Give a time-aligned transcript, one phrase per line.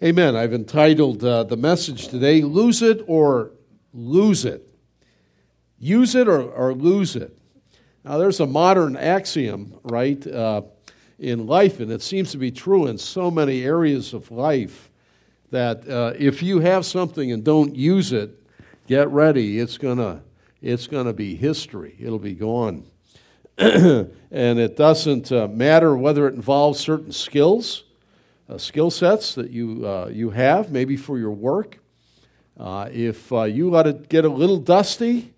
[0.00, 0.36] Amen.
[0.36, 3.50] I've entitled uh, the message today, Lose It or
[3.92, 4.72] Lose It.
[5.80, 7.36] Use it or, or lose it.
[8.04, 10.62] Now, there's a modern axiom, right, uh,
[11.18, 14.88] in life, and it seems to be true in so many areas of life
[15.50, 18.40] that uh, if you have something and don't use it,
[18.86, 19.58] get ready.
[19.58, 20.22] It's going to
[20.62, 22.84] it's gonna be history, it'll be gone.
[23.58, 27.82] and it doesn't uh, matter whether it involves certain skills
[28.48, 31.78] uh, skill sets that you, uh, you have, maybe for your work.
[32.58, 35.32] Uh, if uh, you let it get a little dusty,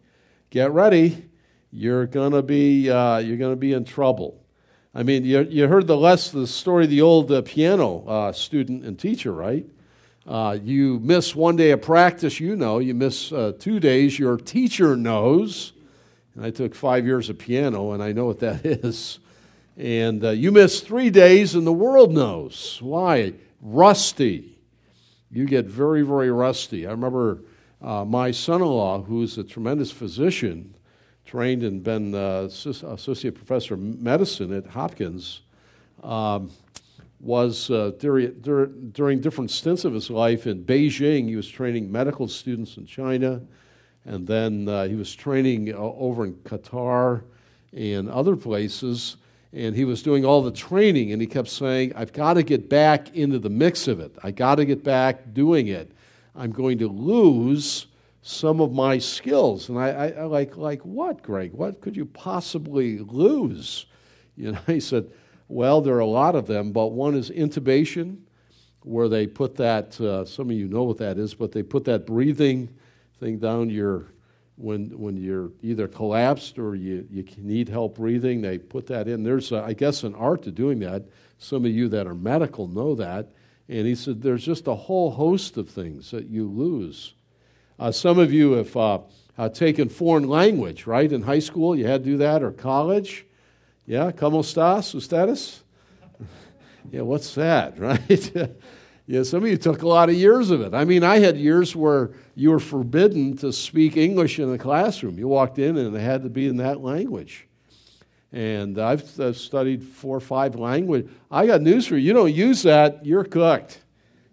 [0.50, 1.28] get ready.
[1.72, 4.42] You're gonna be uh, you're gonna be in trouble.
[4.94, 8.98] I mean, you, you heard the less the story of the old piano student and
[8.98, 9.66] teacher, right?
[10.62, 12.78] you miss one day of practice, you know.
[12.78, 15.72] You miss two days, your teacher knows.
[16.34, 19.20] And I took five years of piano, and I know what that is.
[19.80, 22.78] And uh, you miss three days, and the world knows.
[22.82, 23.32] Why?
[23.62, 24.58] Rusty.
[25.30, 26.86] You get very, very rusty.
[26.86, 27.38] I remember
[27.80, 30.74] uh, my son in law, who's a tremendous physician,
[31.24, 35.40] trained and been uh, associate professor of medicine at Hopkins,
[36.02, 36.50] um,
[37.18, 38.38] was uh, during,
[38.92, 41.26] during different stints of his life in Beijing.
[41.26, 43.40] He was training medical students in China,
[44.04, 47.22] and then uh, he was training uh, over in Qatar
[47.72, 49.16] and other places
[49.52, 52.68] and he was doing all the training and he kept saying i've got to get
[52.68, 54.16] back into the mix of it.
[54.22, 55.92] I got to get back doing it.
[56.34, 57.86] I'm going to lose
[58.22, 59.68] some of my skills.
[59.68, 61.52] And I, I, I, like like what greg?
[61.52, 63.86] What could you possibly lose?
[64.36, 65.10] You know he said
[65.48, 68.20] well there are a lot of them but one is intubation
[68.84, 71.84] where they put that uh, some of you know what that is but they put
[71.84, 72.70] that breathing
[73.18, 74.06] thing down your
[74.60, 79.22] when, when you're either collapsed or you, you need help breathing, they put that in.
[79.22, 81.04] There's, a, I guess, an art to doing that.
[81.38, 83.30] Some of you that are medical know that.
[83.68, 87.14] And he said there's just a whole host of things that you lose.
[87.78, 88.98] Uh, some of you have uh,
[89.38, 91.10] uh, taken foreign language, right?
[91.10, 93.24] In high school, you had to do that, or college.
[93.86, 94.94] Yeah, ¿cómo estás?
[94.94, 95.60] ¿Ustedes?
[96.92, 98.50] yeah, what's that, right?
[99.10, 100.72] Yeah, some of you took a lot of years of it.
[100.72, 105.18] I mean, I had years where you were forbidden to speak English in the classroom.
[105.18, 107.48] You walked in and it had to be in that language.
[108.30, 109.02] And I've,
[109.36, 111.10] studied four or five languages.
[111.28, 112.06] I got news for you.
[112.06, 113.80] You don't use that, you're cooked.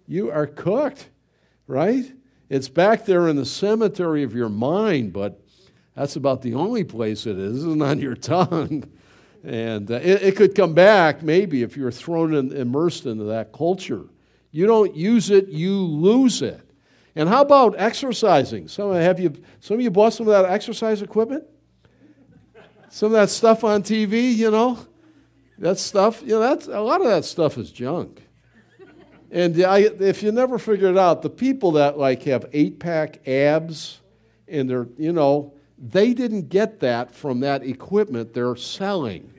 [0.06, 1.10] You are cooked,
[1.66, 2.06] right?
[2.48, 5.42] It's back there in the cemetery of your mind, but
[5.96, 8.84] that's about the only place it is, isn't on your tongue.
[9.44, 13.52] And uh, it, it, could come back maybe if you're thrown in, immersed into that
[13.52, 14.06] culture.
[14.58, 16.68] You don't use it, you lose it.
[17.16, 18.68] And how about exercising?
[18.68, 21.44] Some have you some of you bought some of that exercise equipment?
[22.90, 24.80] Some of that stuff on TV, you know?
[25.60, 28.24] That stuff, you know, that's a lot of that stuff is junk.
[29.30, 33.28] And I, if you never figured it out, the people that like have eight pack
[33.28, 34.02] abs
[34.48, 39.32] and they're, you know, they didn't get that from that equipment they're selling.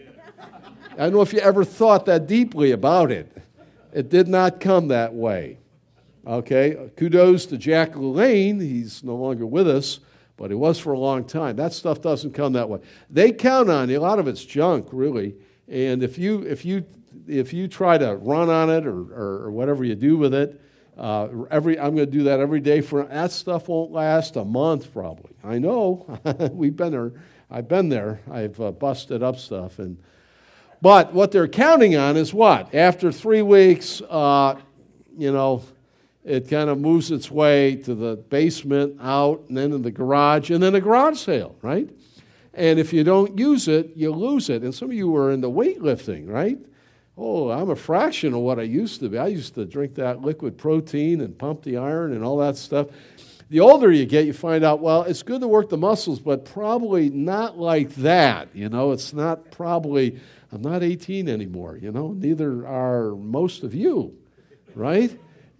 [0.92, 3.36] I don't know if you ever thought that deeply about it.
[3.98, 5.58] It did not come that way.
[6.24, 8.60] Okay, kudos to Jack LaLanne.
[8.60, 9.98] He's no longer with us,
[10.36, 11.56] but he was for a long time.
[11.56, 12.78] That stuff doesn't come that way.
[13.10, 13.98] They count on you.
[13.98, 15.34] A lot of it's junk, really.
[15.66, 16.84] And if you if you
[17.26, 20.60] if you try to run on it or, or, or whatever you do with it,
[20.96, 24.44] uh, every I'm going to do that every day for that stuff won't last a
[24.44, 25.32] month probably.
[25.42, 26.20] I know
[26.52, 27.14] we've been there.
[27.50, 28.20] I've been there.
[28.30, 29.98] I've uh, busted up stuff and
[30.80, 32.74] but what they're counting on is what?
[32.74, 34.56] After three weeks, uh,
[35.16, 35.64] you know,
[36.24, 40.50] it kind of moves its way to the basement, out, and then in the garage,
[40.50, 41.88] and then a garage sale, right?
[42.54, 44.62] And if you don't use it, you lose it.
[44.62, 46.58] And some of you were into weightlifting, right?
[47.16, 49.18] Oh, I'm a fraction of what I used to be.
[49.18, 52.88] I used to drink that liquid protein and pump the iron and all that stuff.
[53.50, 56.44] The older you get, you find out, well, it's good to work the muscles, but
[56.44, 58.54] probably not like that.
[58.54, 60.20] You know, it's not probably
[60.52, 64.16] I'm not 18 anymore, you know, neither are most of you,
[64.74, 65.18] right?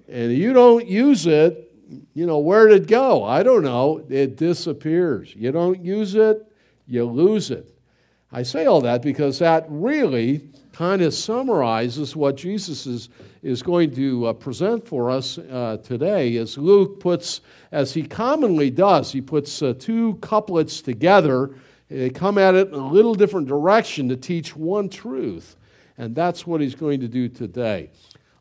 [0.09, 1.71] And you don't use it,
[2.15, 3.25] you know, where did it go?
[3.25, 4.05] I don't know.
[4.09, 5.35] It disappears.
[5.35, 6.47] You don't use it,
[6.87, 7.75] you lose it.
[8.31, 13.09] I say all that because that really kind of summarizes what Jesus is,
[13.43, 17.41] is going to uh, present for us uh, today as Luke puts,
[17.73, 21.55] as he commonly does, he puts uh, two couplets together
[21.89, 25.57] they come at it in a little different direction to teach one truth.
[25.97, 27.91] And that's what he's going to do today.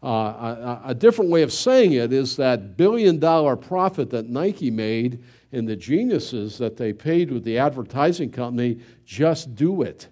[0.03, 4.69] Uh, a, a, different way of saying it is that billion dollar profit that Nike
[4.69, 10.07] made and the geniuses that they paid with the advertising company just do it.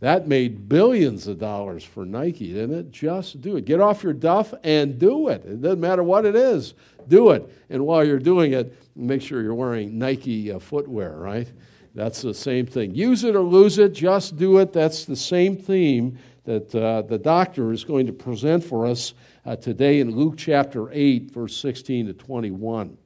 [0.00, 2.90] That made billions of dollars for Nike, didn't it?
[2.90, 3.64] Just do it.
[3.64, 5.44] Get off your duff and do it.
[5.44, 6.74] It doesn't matter what it is,
[7.06, 7.48] do it.
[7.70, 11.50] And while you're doing it, make sure you're wearing Nike uh, footwear, right?
[11.94, 12.94] That's the same thing.
[12.94, 14.72] Use it or lose it, just do it.
[14.72, 19.14] That's the same theme that uh, the doctor is going to present for us
[19.46, 22.98] uh, today in Luke chapter 8, verse 16 to 21.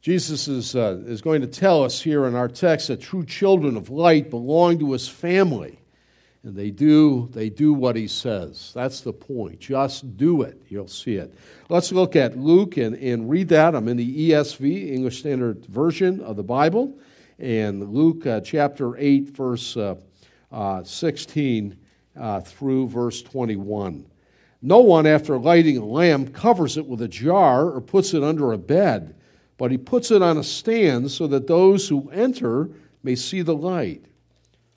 [0.00, 3.74] Jesus is, uh, is going to tell us here in our text that true children
[3.76, 5.80] of light belong to his family.
[6.42, 8.70] And they do, they do what he says.
[8.74, 9.60] That's the point.
[9.60, 10.60] Just do it.
[10.68, 11.34] You'll see it.
[11.70, 13.74] Let's look at Luke and, and read that.
[13.74, 16.98] I'm in the ESV, English Standard Version of the Bible.
[17.38, 19.96] And Luke uh, chapter 8, verse uh,
[20.52, 21.76] uh 16
[22.18, 24.06] uh, through verse 21.
[24.62, 28.52] No one, after lighting a lamp, covers it with a jar or puts it under
[28.52, 29.14] a bed
[29.56, 32.70] but he puts it on a stand so that those who enter
[33.02, 34.04] may see the light.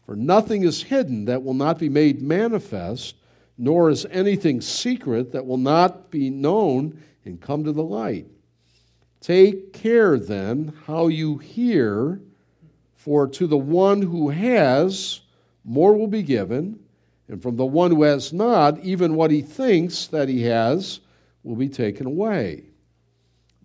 [0.06, 3.16] For nothing is hidden that will not be made manifest,
[3.58, 8.28] nor is anything secret that will not be known and come to the light.
[9.20, 12.22] Take care then how you hear,
[13.08, 15.22] for to the one who has,
[15.64, 16.78] more will be given,
[17.30, 21.00] and from the one who has not, even what he thinks that he has
[21.42, 22.66] will be taken away.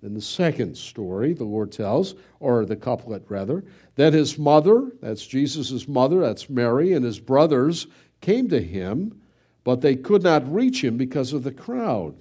[0.01, 3.65] In the second story, the Lord tells, or the couplet rather,
[3.97, 7.89] that his mother, that's Jesus' mother, that's Mary, and his brothers
[8.21, 9.21] came to him,
[9.65, 12.15] but they could not reach him because of the crowd.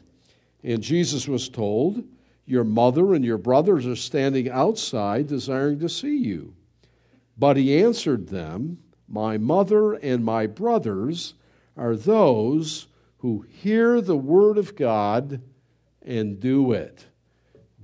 [0.64, 2.04] And Jesus was told,
[2.48, 6.56] Your mother and your brothers are standing outside desiring to see you.
[7.42, 8.78] But he answered them,
[9.08, 11.34] My mother and my brothers
[11.76, 12.86] are those
[13.18, 15.42] who hear the word of God
[16.04, 17.08] and do it.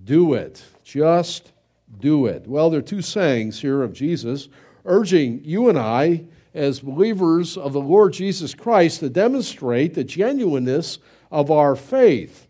[0.04, 0.64] Do it.
[0.84, 1.54] Just
[2.00, 2.46] do it.
[2.46, 4.48] Well, there are two sayings here of Jesus
[4.86, 11.00] urging you and I, as believers of the Lord Jesus Christ, to demonstrate the genuineness
[11.32, 12.48] of our faith.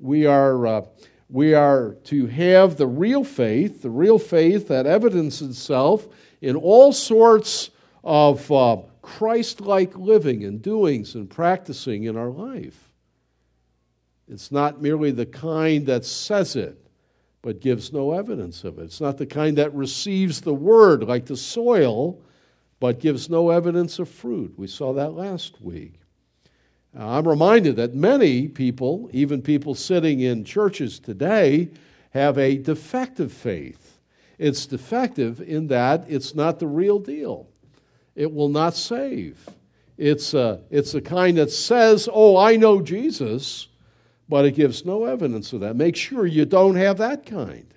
[0.00, 0.82] We are, uh,
[1.28, 6.08] we are to have the real faith, the real faith that evidences itself
[6.46, 7.70] in all sorts
[8.04, 12.92] of uh, Christ like living and doings and practicing in our life.
[14.28, 16.78] It's not merely the kind that says it,
[17.42, 18.84] but gives no evidence of it.
[18.84, 22.22] It's not the kind that receives the word like the soil,
[22.78, 24.54] but gives no evidence of fruit.
[24.56, 25.94] We saw that last week.
[26.94, 31.70] Now, I'm reminded that many people, even people sitting in churches today,
[32.10, 33.85] have a defective faith.
[34.38, 37.48] It's defective in that it's not the real deal.
[38.14, 39.48] It will not save.
[39.96, 43.68] It's a, it's a kind that says, Oh, I know Jesus,
[44.28, 45.76] but it gives no evidence of that.
[45.76, 47.72] Make sure you don't have that kind.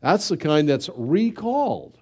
[0.00, 1.98] That's the kind that's recalled.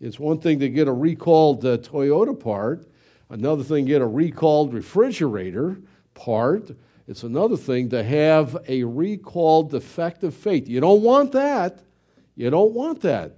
[0.00, 2.86] It's one thing to get a recalled uh, Toyota part,
[3.28, 5.78] another thing to get a recalled refrigerator
[6.14, 6.70] part.
[7.06, 10.68] It's another thing to have a recalled defective faith.
[10.68, 11.80] You don't want that.
[12.40, 13.36] You don't want that.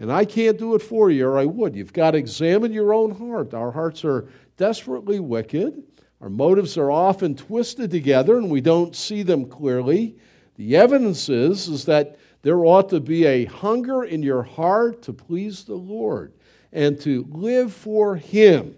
[0.00, 1.76] And I can't do it for you, or I would.
[1.76, 3.54] You've got to examine your own heart.
[3.54, 5.80] Our hearts are desperately wicked.
[6.20, 10.16] Our motives are often twisted together and we don't see them clearly.
[10.56, 15.12] The evidence is, is that there ought to be a hunger in your heart to
[15.12, 16.32] please the Lord
[16.72, 18.74] and to live for Him.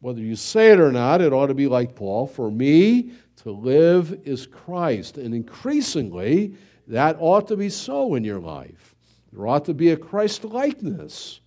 [0.00, 3.50] Whether you say it or not, it ought to be like Paul for me, to
[3.50, 5.16] live is Christ.
[5.16, 6.54] And increasingly,
[6.90, 8.94] that ought to be so in your life.
[9.32, 11.40] There ought to be a Christ likeness.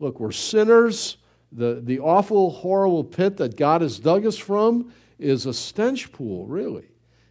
[0.00, 1.18] Look, we're sinners
[1.52, 6.46] the, the awful, horrible pit that God has dug us from is a stench pool,
[6.46, 6.86] really.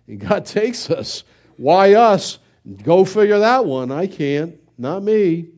[0.08, 1.24] And God takes us.
[1.58, 2.40] Why us?
[2.84, 3.92] Go figure that one.
[3.92, 4.60] I can't.
[4.78, 5.50] Not me.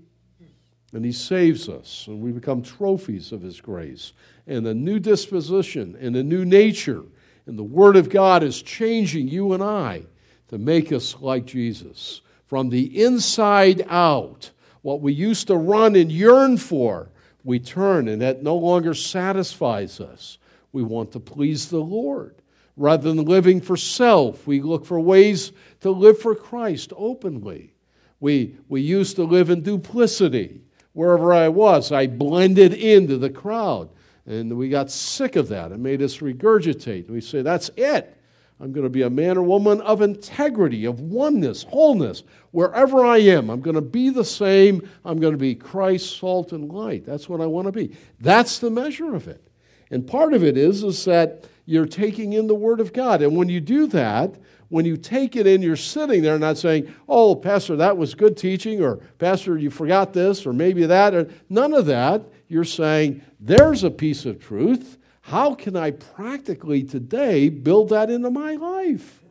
[0.94, 4.14] And He saves us, and we become trophies of His grace.
[4.48, 7.04] And the new disposition and the new nature
[7.46, 10.06] and the Word of God is changing you and I
[10.50, 12.22] to make us like Jesus.
[12.48, 14.52] From the inside out,
[14.82, 17.10] what we used to run and yearn for
[17.44, 20.38] we turn, and that no longer satisfies us.
[20.72, 22.36] We want to please the Lord.
[22.76, 25.52] Rather than living for self, we look for ways
[25.82, 27.74] to live for Christ openly.
[28.20, 30.62] We, we used to live in duplicity.
[30.94, 33.90] Wherever I was, I blended into the crowd.
[34.26, 35.72] And we got sick of that.
[35.72, 37.10] It made us regurgitate.
[37.10, 38.16] We say, that's it.
[38.62, 42.24] I'm going to be a man or woman of integrity, of oneness, wholeness.
[42.52, 44.88] Wherever I am, I'm going to be the same.
[45.06, 47.06] I'm going to be Christ's salt and light.
[47.06, 47.96] That's what I want to be.
[48.20, 49.50] That's the measure of it.
[49.92, 53.22] And part of it is, is that you're taking in the Word of God.
[53.22, 54.36] And when you do that,
[54.68, 58.38] when you take it in, you're sitting there not saying, oh, Pastor, that was good
[58.38, 62.24] teaching, or Pastor, you forgot this, or maybe that, or none of that.
[62.48, 64.99] You're saying, there's a piece of truth.
[65.30, 69.22] How can I practically today build that into my life?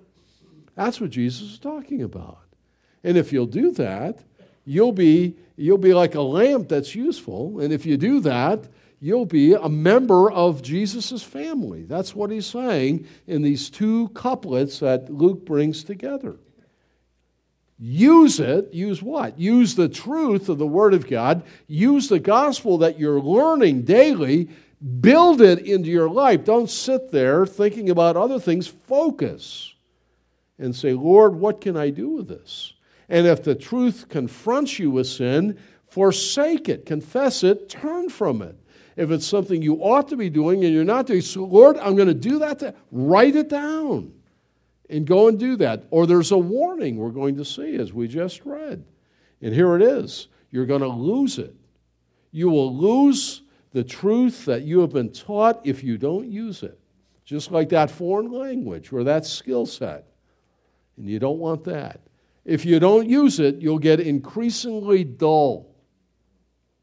[0.77, 2.39] That's what Jesus is talking about.
[3.03, 4.21] And if you'll do that,
[4.65, 7.59] you'll be, you'll be like a lamp that's useful.
[7.59, 8.69] And if you do that,
[9.01, 11.83] you'll be a member of Jesus' family.
[11.83, 16.37] That's what he's saying in these two couplets that Luke brings together.
[17.77, 18.73] Use it.
[18.73, 19.37] Use what?
[19.37, 21.43] Use the truth of the Word of God.
[21.67, 24.49] Use the gospel that you're learning daily.
[25.01, 26.45] Build it into your life.
[26.45, 28.67] Don't sit there thinking about other things.
[28.67, 29.75] Focus
[30.59, 32.75] and say, Lord, what can I do with this?
[33.09, 35.59] And if the truth confronts you with sin,
[35.89, 38.57] forsake it, confess it, turn from it.
[38.97, 41.97] If it's something you ought to be doing and you're not doing, so Lord, I'm
[41.97, 42.59] going to do that.
[42.61, 44.13] To, write it down
[44.91, 45.85] and go and do that.
[45.91, 48.85] Or there's a warning we're going to see as we just read.
[49.41, 51.55] And here it is you're going to lose it.
[52.31, 53.43] You will lose
[53.79, 56.81] the truth that you have been taught if you don't use it.
[57.25, 60.05] Just like that foreign language or that skill set.
[60.97, 62.01] And you don't want that.
[62.45, 65.73] If you don't use it, you'll get increasingly dull.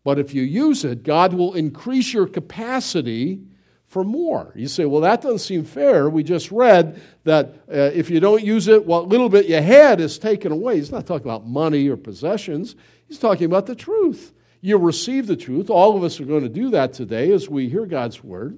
[0.06, 3.42] But if you use it, God will increase your capacity
[3.88, 4.54] for more.
[4.56, 6.10] You say, well, that doesn't seem fair.
[6.10, 10.00] We just read that uh, if you don't use it, what little bit you had
[10.00, 10.78] is taken away.
[10.78, 14.32] He's not talking about money or possessions, he's talking about the truth.
[14.66, 15.70] You receive the truth.
[15.70, 18.58] All of us are going to do that today as we hear God's word.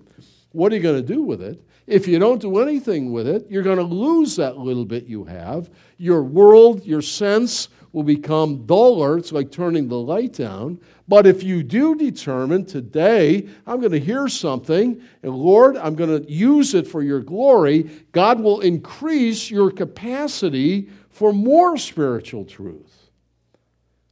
[0.53, 1.61] What are you going to do with it?
[1.85, 5.25] If you don't do anything with it, you're going to lose that little bit you
[5.25, 5.69] have.
[5.97, 9.17] Your world, your sense will become duller.
[9.17, 10.79] It's like turning the light down.
[11.09, 16.23] But if you do determine today, I'm going to hear something, and Lord, I'm going
[16.23, 23.06] to use it for your glory, God will increase your capacity for more spiritual truth.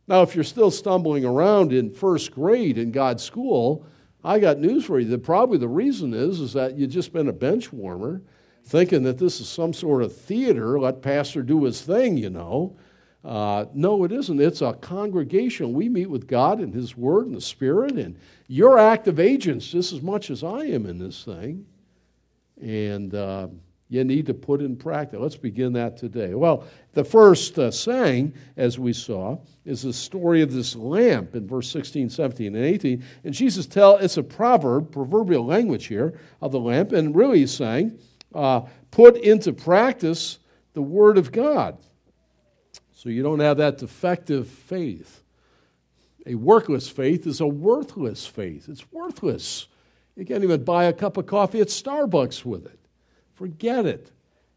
[0.07, 3.85] Now, if you're still stumbling around in first grade in God's school,
[4.23, 5.07] I got news for you.
[5.09, 8.21] That probably the reason is, is that you've just been a bench warmer,
[8.63, 12.75] thinking that this is some sort of theater, let pastor do his thing, you know.
[13.25, 14.39] Uh, no, it isn't.
[14.39, 15.73] It's a congregation.
[15.73, 19.91] We meet with God and His Word and the Spirit, and you're active agents just
[19.93, 21.65] as much as I am in this thing.
[22.61, 23.47] And uh,
[23.87, 25.19] you need to put in practice.
[25.19, 26.33] Let's begin that today.
[26.33, 31.47] Well, the first uh, saying, as we saw, is the story of this lamp in
[31.47, 33.03] verse 16, 17, and 18.
[33.23, 37.53] And Jesus tell it's a proverb, proverbial language here of the lamp, and really he's
[37.53, 37.99] saying,
[38.33, 40.39] uh, put into practice
[40.73, 41.77] the Word of God.
[42.93, 45.21] So you don't have that defective faith.
[46.25, 48.67] A workless faith is a worthless faith.
[48.67, 49.67] It's worthless.
[50.15, 52.79] You can't even buy a cup of coffee at Starbucks with it.
[53.35, 54.11] Forget it.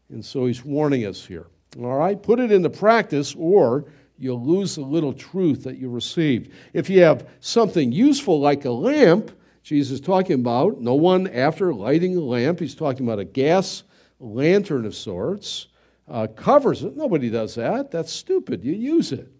[0.09, 1.47] And so he's warning us here.
[1.77, 2.21] All right?
[2.21, 3.85] Put it into practice or
[4.17, 6.51] you'll lose the little truth that you received.
[6.73, 9.31] If you have something useful like a lamp,
[9.63, 13.83] Jesus is talking about, no one after lighting a lamp, he's talking about a gas
[14.19, 15.67] lantern of sorts
[16.09, 16.97] uh, covers it.
[16.97, 17.91] Nobody does that.
[17.91, 18.63] That's stupid.
[18.63, 19.31] You use it.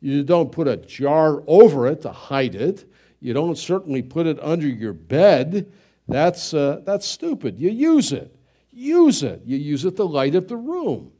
[0.00, 2.90] You don't put a jar over it to hide it.
[3.20, 5.70] You don't certainly put it under your bed.
[6.08, 7.58] That's, uh, that's stupid.
[7.58, 8.33] You use it.
[8.74, 9.42] Use it.
[9.44, 11.12] You use it to light up the room.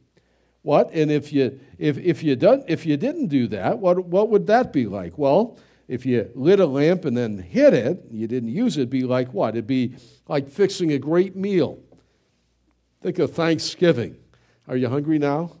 [0.61, 0.91] What?
[0.93, 4.47] And if you, if, if you, done, if you didn't do that, what, what would
[4.47, 5.17] that be like?
[5.17, 5.57] Well,
[5.87, 9.03] if you lit a lamp and then hid it, you didn't use it, it'd be
[9.03, 9.49] like what?
[9.49, 9.95] It'd be
[10.27, 11.79] like fixing a great meal.
[13.01, 14.17] Think of Thanksgiving.
[14.67, 15.51] Are you hungry now?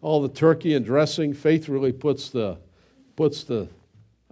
[0.00, 1.32] All the turkey and dressing.
[1.32, 2.58] Faith really puts the,
[3.16, 3.68] puts the,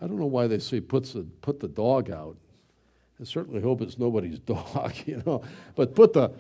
[0.00, 2.36] I don't know why they say puts the, put the dog out.
[3.20, 5.42] I certainly hope it's nobody's dog, you know.
[5.74, 6.32] But put the,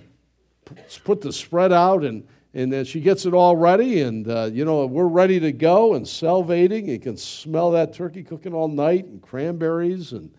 [1.04, 4.64] put the spread out and, and then she gets it all ready and uh, you
[4.64, 9.04] know we're ready to go and salivating you can smell that turkey cooking all night
[9.04, 10.32] and cranberries and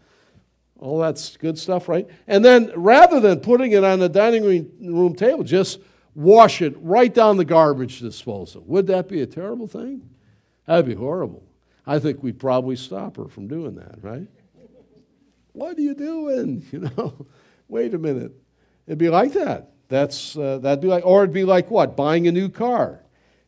[0.80, 4.44] all that's good stuff right and then rather than putting it on the dining
[4.82, 5.80] room table just
[6.18, 8.64] wash it right down the garbage disposal.
[8.66, 10.10] Would that be a terrible thing?
[10.66, 11.44] That'd be horrible.
[11.86, 14.28] I think we'd probably stop her from doing that, right?
[15.58, 16.64] What are you doing?
[16.72, 17.26] You know,
[17.68, 18.32] wait a minute.
[18.86, 19.72] It'd be like that.
[19.90, 21.98] That's uh, that'd be like, or it'd be like what?
[21.98, 23.04] Buying a new car.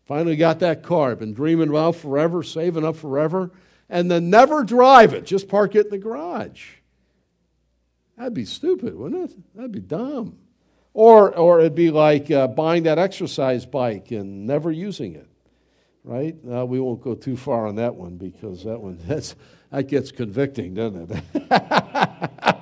[0.05, 1.15] Finally got that car.
[1.15, 3.51] Been dreaming about forever, saving up forever,
[3.89, 5.25] and then never drive it.
[5.25, 6.77] Just park it in the garage.
[8.17, 9.37] That'd be stupid, wouldn't it?
[9.55, 10.39] That'd be dumb.
[10.93, 15.29] Or, or it'd be like uh, buying that exercise bike and never using it,
[16.03, 16.35] right?
[16.51, 19.35] Uh, we won't go too far on that one because that one that's,
[19.71, 21.23] that gets convicting, doesn't it?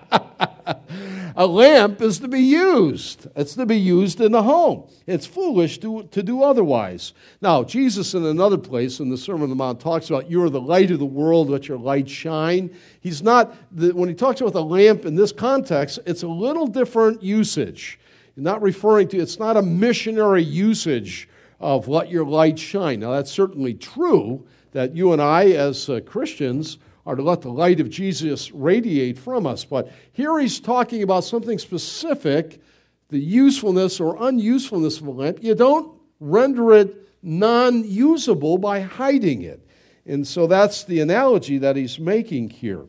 [1.37, 3.27] a lamp is to be used.
[3.35, 4.89] It's to be used in the home.
[5.05, 7.13] It's foolish to, to do otherwise.
[7.41, 10.49] Now, Jesus, in another place in the Sermon on the Mount, talks about you are
[10.49, 12.75] the light of the world, let your light shine.
[12.99, 17.23] He's not, when he talks about the lamp in this context, it's a little different
[17.23, 17.99] usage.
[18.35, 22.99] He's not referring to, it's not a missionary usage of let your light shine.
[22.99, 27.49] Now, that's certainly true that you and I, as uh, Christians, are to let the
[27.49, 29.63] light of Jesus radiate from us.
[29.63, 32.61] But here he's talking about something specific
[33.09, 35.39] the usefulness or unusefulness of a lamp.
[35.41, 39.65] You don't render it non usable by hiding it.
[40.05, 42.85] And so that's the analogy that he's making here.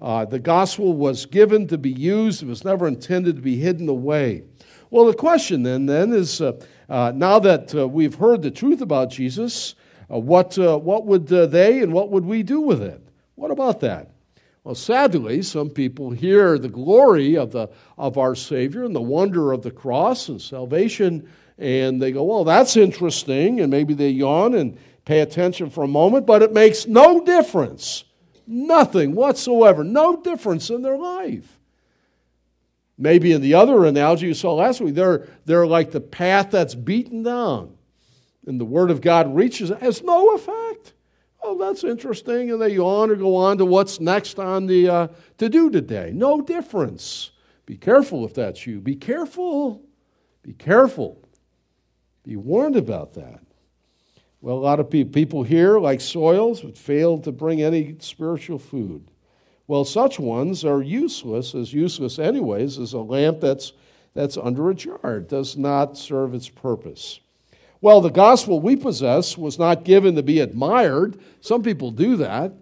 [0.00, 3.88] Uh, the gospel was given to be used, it was never intended to be hidden
[3.88, 4.42] away.
[4.90, 8.80] Well, the question then, then is uh, uh, now that uh, we've heard the truth
[8.80, 9.76] about Jesus,
[10.12, 13.05] uh, what, uh, what would they and what would we do with it?
[13.36, 14.10] What about that?
[14.64, 19.52] Well, sadly, some people hear the glory of, the, of our Savior and the wonder
[19.52, 23.60] of the cross and salvation, and they go, Well, that's interesting.
[23.60, 28.02] And maybe they yawn and pay attention for a moment, but it makes no difference.
[28.44, 29.84] Nothing whatsoever.
[29.84, 31.60] No difference in their life.
[32.98, 36.74] Maybe in the other analogy you saw last week, they're, they're like the path that's
[36.74, 37.76] beaten down,
[38.46, 40.94] and the Word of God reaches, it has no effect
[41.46, 45.08] oh, that's interesting, and they yawn or go on to what's next on the uh,
[45.38, 46.10] to do today.
[46.12, 47.30] No difference.
[47.66, 48.80] Be careful if that's you.
[48.80, 49.82] Be careful.
[50.42, 51.22] Be careful.
[52.24, 53.40] Be warned about that.
[54.40, 59.10] Well, a lot of people here, like soils, would fail to bring any spiritual food.
[59.68, 63.72] Well, such ones are useless, as useless, anyways, as a lamp that's,
[64.14, 65.18] that's under a jar.
[65.18, 67.20] It does not serve its purpose.
[67.86, 71.20] Well, the gospel we possess was not given to be admired.
[71.40, 72.52] Some people do that.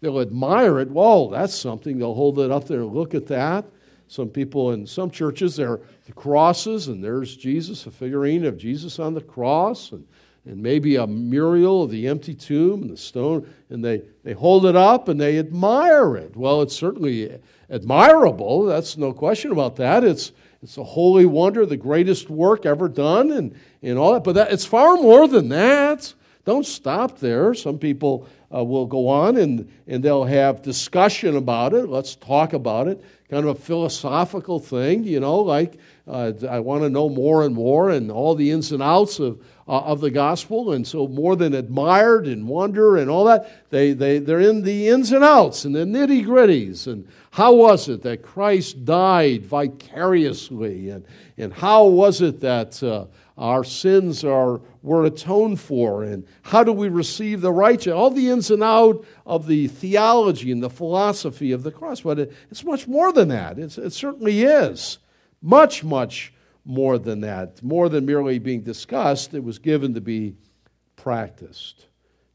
[0.00, 0.90] They'll admire it.
[0.90, 2.00] Whoa, that's something.
[2.00, 3.64] They'll hold it up there and look at that.
[4.08, 8.58] Some people in some churches, there are the crosses, and there's Jesus, a figurine of
[8.58, 10.04] Jesus on the cross, and,
[10.46, 14.66] and maybe a mural of the empty tomb and the stone, and they, they hold
[14.66, 16.36] it up and they admire it.
[16.36, 17.38] Well, it's certainly
[17.70, 18.64] admirable.
[18.64, 20.02] That's no question about that.
[20.02, 20.32] It's,
[20.62, 24.22] it's a holy wonder, the greatest work ever done, and, and all that.
[24.22, 26.14] But that, it's far more than that.
[26.44, 27.52] Don't stop there.
[27.54, 31.88] Some people uh, will go on and, and they'll have discussion about it.
[31.88, 33.02] Let's talk about it.
[33.30, 37.54] Kind of a philosophical thing, you know, like uh, I want to know more and
[37.54, 40.72] more and all the ins and outs of, uh, of the gospel.
[40.72, 44.90] And so, more than admired and wonder and all that, they, they, they're in the
[44.90, 46.86] ins and outs and the nitty gritties.
[46.86, 50.90] And how was it that Christ died vicariously?
[50.90, 51.06] And,
[51.38, 53.06] and how was it that uh,
[53.38, 56.04] our sins are, were atoned for?
[56.04, 57.94] And how do we receive the righteous?
[57.94, 62.02] All the ins and outs of the theology and the philosophy of the cross.
[62.02, 63.58] But it, it's much more than that.
[63.58, 64.98] It's, it certainly is.
[65.40, 67.62] Much, much more than that.
[67.62, 70.36] More than merely being discussed, it was given to be
[70.96, 71.86] practiced.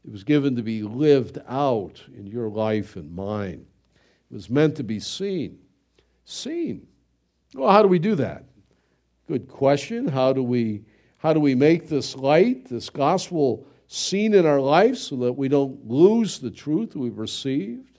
[0.04, 3.66] It was given to be lived out in your life and mine.
[4.30, 5.58] It was meant to be seen.
[6.24, 6.86] Seen.
[7.54, 8.44] Well, how do we do that?
[9.26, 10.08] Good question.
[10.08, 10.84] How do we
[11.18, 15.48] how do we make this light, this gospel seen in our life so that we
[15.48, 17.98] don't lose the truth we've received?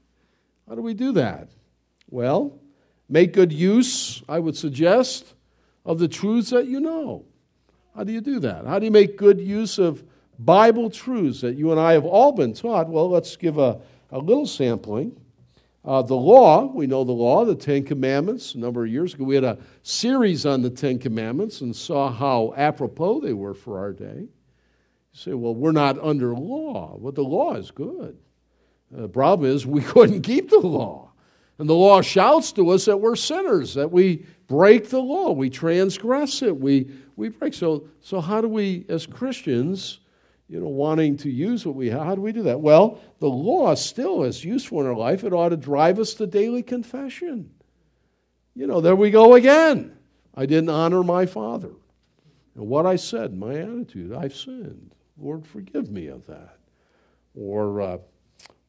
[0.67, 1.49] How do we do that?
[2.09, 2.59] Well,
[3.11, 5.33] Make good use, I would suggest,
[5.89, 7.25] of the truths that you know.
[7.95, 8.67] How do you do that?
[8.67, 10.04] How do you make good use of
[10.38, 12.88] Bible truths that you and I have all been taught?
[12.88, 15.19] Well, let's give a, a little sampling.
[15.84, 18.54] Uh, the law, we know the law, the Ten Commandments.
[18.54, 22.12] A number of years ago, we had a series on the Ten Commandments and saw
[22.12, 24.28] how apropos they were for our day.
[24.28, 24.30] You
[25.12, 26.97] say, well, we're not under law.
[26.99, 28.15] Well, the law is good.
[28.95, 31.09] Uh, the problem is we couldn't keep the law.
[31.60, 35.50] And the law shouts to us that we're sinners, that we break the law, we
[35.50, 37.54] transgress it, we, we break.
[37.54, 40.00] So, so how do we, as Christians,
[40.48, 42.62] you know, wanting to use what we have, how do we do that?
[42.62, 45.26] Well, the law still is useful in our life.
[45.26, 47.52] It ought to drive us to daily confession.
[48.56, 49.95] You know, there we go again.
[50.34, 51.74] I didn't honor my father.
[52.56, 54.95] And what I said, my attitude, I've sinned.
[55.17, 56.58] Lord, forgive me of that.
[57.36, 57.98] Or uh,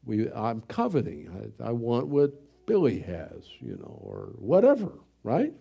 [0.04, 1.52] we, I'm coveting.
[1.60, 2.34] I, I want what
[2.70, 4.92] Billy has, you know, or whatever,
[5.24, 5.52] right?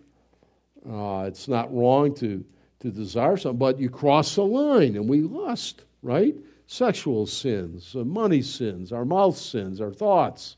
[0.88, 2.44] Uh, it's not wrong to,
[2.78, 6.36] to desire something, but you cross the line and we lust, right?
[6.68, 10.54] Sexual sins, uh, money sins, our mouth sins, our thoughts,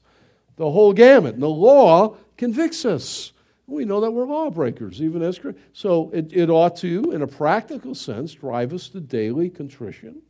[0.57, 1.33] the whole gamut.
[1.33, 3.33] And the law convicts us.
[3.67, 5.41] We know that we're lawbreakers, even as.
[5.73, 10.21] So it, it ought to, in a practical sense, drive us to daily contrition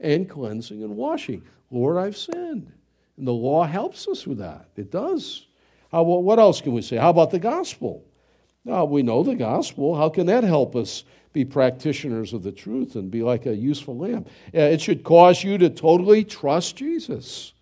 [0.00, 1.42] and cleansing and washing.
[1.70, 2.70] Lord, I've sinned.
[3.16, 4.68] And the law helps us with that.
[4.76, 5.46] It does.
[5.92, 6.96] Uh, How, what else can we say?
[6.96, 8.04] How about the gospel?
[8.64, 9.96] Now, we know the gospel.
[9.96, 13.96] How can that help us be practitioners of the truth and be like a useful
[13.96, 14.24] lamb?
[14.54, 17.52] Uh, it should cause you to totally trust Jesus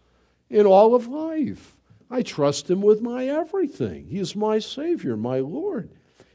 [0.51, 1.77] in all of life.
[2.11, 4.07] I trust him with my everything.
[4.07, 5.91] He is my Savior, my Lord.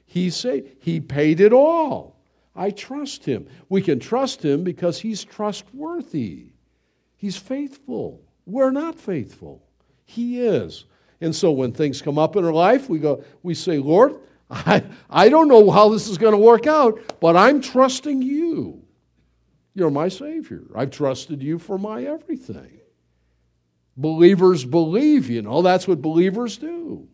[0.06, 2.16] He, say, he paid it all.
[2.56, 3.48] I trust him.
[3.68, 6.54] We can trust him because he's trustworthy.
[7.18, 8.22] He's faithful.
[8.46, 9.64] We're not faithful.
[10.06, 10.86] He is.
[11.22, 14.16] And so when things come up in our life, we go, we say, Lord,
[14.50, 18.84] I, I don't know how this is going to work out, but I'm trusting you.
[19.74, 20.64] You're my Savior.
[20.76, 22.80] I've trusted you for my everything.
[23.98, 27.08] Believers believe, you know, that's what believers do.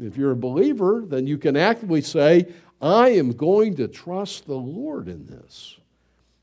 [0.00, 4.54] If you're a believer, then you can actively say, I am going to trust the
[4.54, 5.76] Lord in this.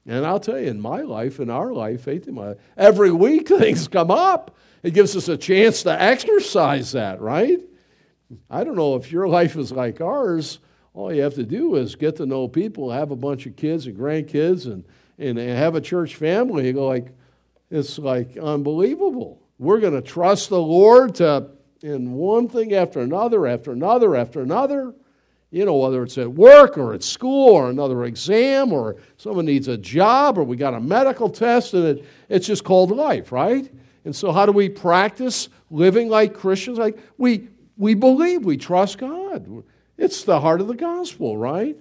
[0.05, 3.11] And I'll tell you, in my life, in our life, faith in my life, every
[3.11, 4.55] week things come up.
[4.83, 7.59] It gives us a chance to exercise that, right?
[8.49, 10.59] I don't know if your life is like ours.
[10.93, 13.87] All you have to do is get to know people, have a bunch of kids
[13.87, 14.83] and grandkids, and,
[15.17, 16.67] and have a church family.
[16.67, 17.07] You go like,
[17.71, 19.41] it's like unbelievable.
[19.57, 21.49] We're going to trust the Lord to
[21.81, 24.93] in one thing after another, after another, after another.
[25.51, 29.67] You know, whether it's at work or at school or another exam or someone needs
[29.67, 33.71] a job or we got a medical test and it, it's just called life, right?
[34.05, 36.77] And so, how do we practice living like Christians?
[36.77, 39.63] Like we, we believe, we trust God.
[39.97, 41.77] It's the heart of the gospel, right?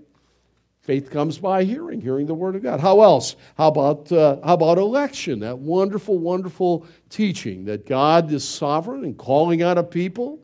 [0.83, 2.81] Faith comes by hearing, hearing the word of God.
[2.81, 3.37] How else?
[3.57, 5.39] How about, uh, how about election?
[5.41, 10.41] That wonderful, wonderful teaching that God is sovereign and calling out a people.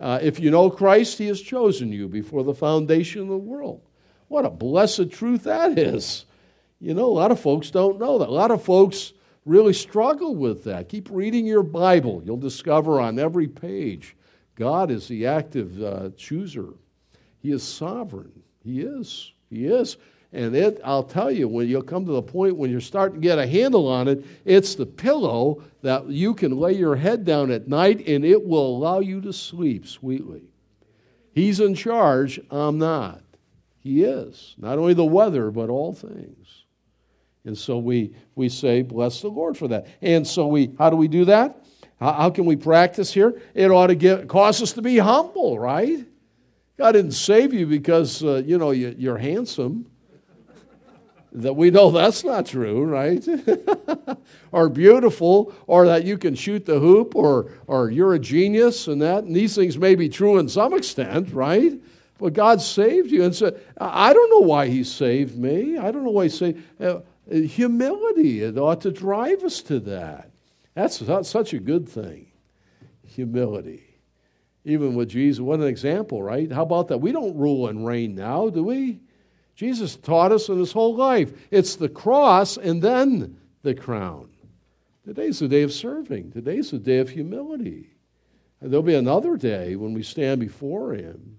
[0.00, 3.82] Uh, if you know Christ, He has chosen you before the foundation of the world.
[4.28, 6.24] What a blessed truth that is.
[6.80, 8.30] You know, a lot of folks don't know that.
[8.30, 9.12] A lot of folks
[9.44, 10.88] really struggle with that.
[10.88, 12.22] Keep reading your Bible.
[12.24, 14.16] You'll discover on every page
[14.54, 16.74] God is the active uh, chooser.
[17.40, 18.42] He is sovereign.
[18.62, 19.32] He is.
[19.50, 19.96] He is.
[20.32, 23.26] And it, I'll tell you, when you'll come to the point when you're starting to
[23.26, 27.50] get a handle on it, it's the pillow that you can lay your head down
[27.50, 30.44] at night and it will allow you to sleep sweetly.
[31.34, 33.22] He's in charge, I'm not.
[33.78, 34.54] He is.
[34.58, 36.61] Not only the weather, but all things.
[37.44, 39.86] And so we, we say, bless the Lord for that.
[40.00, 41.64] And so we, how do we do that?
[41.98, 43.40] How, how can we practice here?
[43.54, 46.06] It ought to get, cause us to be humble, right?
[46.76, 49.86] God didn't save you because, uh, you know, you, you're handsome.
[51.32, 53.26] that we know that's not true, right?
[54.52, 59.02] or beautiful, or that you can shoot the hoop, or, or you're a genius, and
[59.02, 59.24] that.
[59.24, 61.72] And these things may be true in some extent, right?
[62.18, 63.24] But God saved you.
[63.24, 65.76] And so I don't know why He saved me.
[65.76, 66.62] I don't know why He saved.
[67.32, 70.30] Humility, it ought to drive us to that.
[70.74, 72.26] That's, that's such a good thing.
[73.06, 73.84] Humility.
[74.64, 76.50] Even with Jesus, what an example, right?
[76.50, 76.98] How about that?
[76.98, 79.00] We don't rule and reign now, do we?
[79.54, 81.32] Jesus taught us in his whole life.
[81.50, 84.28] It's the cross and then the crown.
[85.04, 86.30] Today's the day of serving.
[86.30, 87.90] Today's the day of humility.
[88.60, 91.38] And there'll be another day when we stand before him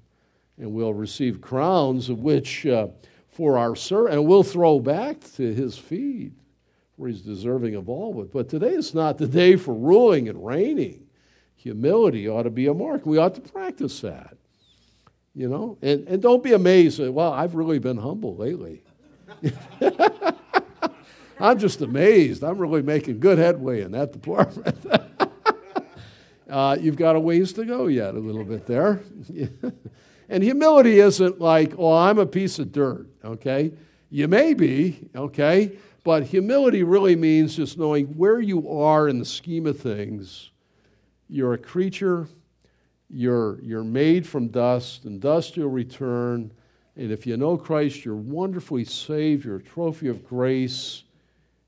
[0.58, 2.88] and we'll receive crowns of which uh,
[3.34, 6.34] for our service, and we'll throw back to his feet,
[6.96, 8.32] for he's deserving of all it.
[8.32, 11.08] But today is not the day for ruling and reigning.
[11.56, 13.06] Humility ought to be a mark.
[13.06, 14.38] We ought to practice that.
[15.34, 15.78] You know?
[15.82, 17.00] And, and don't be amazed.
[17.00, 18.84] Well, I've really been humble lately.
[21.40, 22.44] I'm just amazed.
[22.44, 24.78] I'm really making good headway in that department.
[26.50, 29.02] uh, you've got a ways to go yet, a little bit there.
[30.34, 33.72] and humility isn't like, oh, I'm a piece of dirt, okay?
[34.10, 35.78] You may be, okay?
[36.04, 40.50] But humility really means just knowing where you are in the scheme of things
[41.30, 42.28] you're a creature,
[43.12, 46.52] you're, you're made from dust, and dust you'll return.
[46.96, 51.04] And if you know Christ, you're wonderfully saved, you're a trophy of grace,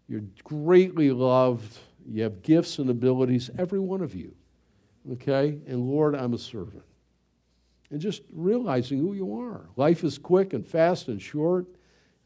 [0.07, 4.33] you're greatly loved, you have gifts and abilities, every one of you.
[5.13, 5.59] Okay?
[5.67, 6.84] And Lord, I'm a servant.
[7.91, 9.67] And just realizing who you are.
[9.75, 11.67] Life is quick and fast and short.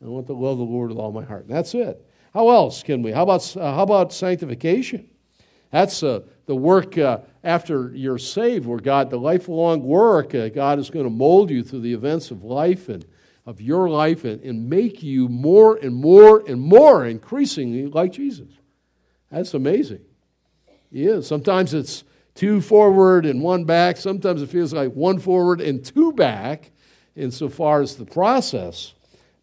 [0.03, 1.45] I want to love the Lord with all my heart.
[1.47, 2.05] And that's it.
[2.33, 3.11] How else can we?
[3.11, 5.09] How about, uh, how about sanctification?
[5.71, 10.79] That's uh, the work uh, after you're saved, where God, the lifelong work, uh, God
[10.79, 13.05] is going to mold you through the events of life and
[13.45, 18.49] of your life and, and make you more and more and more increasingly like Jesus.
[19.31, 20.01] That's amazing.
[20.91, 21.27] He is.
[21.27, 22.03] Sometimes it's
[22.39, 23.97] two forward and one back.
[23.97, 26.71] Sometimes it feels like one forward and two back
[27.13, 28.93] insofar as the process.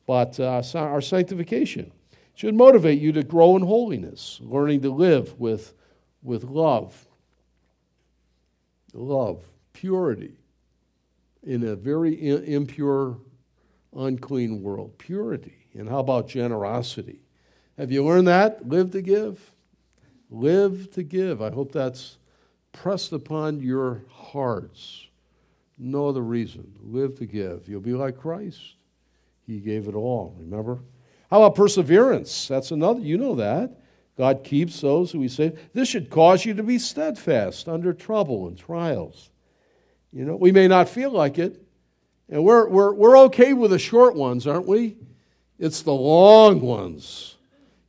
[0.07, 1.93] But uh, our sanctification
[2.35, 5.75] should motivate you to grow in holiness, learning to live with
[6.23, 7.07] with love.
[8.95, 10.39] Love, purity,
[11.43, 13.19] in a very impure,
[13.95, 14.97] unclean world.
[14.97, 15.67] Purity.
[15.75, 17.21] And how about generosity?
[17.77, 18.67] Have you learned that?
[18.67, 19.53] Live to give?
[20.31, 21.43] Live to give.
[21.43, 22.17] I hope that's
[22.77, 25.07] pressed upon your hearts.
[25.79, 26.73] No other reason.
[26.83, 27.69] Live to give.
[27.69, 28.61] You'll be like Christ.
[29.47, 30.81] He gave it all, remember?
[31.31, 32.49] How about perseverance?
[32.49, 33.79] That's another, you know that.
[34.17, 35.59] God keeps those who He saved.
[35.75, 39.31] This should cause you to be steadfast under trouble and trials.
[40.13, 41.63] You know, we may not feel like it,
[42.29, 44.97] and we're, we're, we're okay with the short ones, aren't we?
[45.59, 47.37] It's the long ones.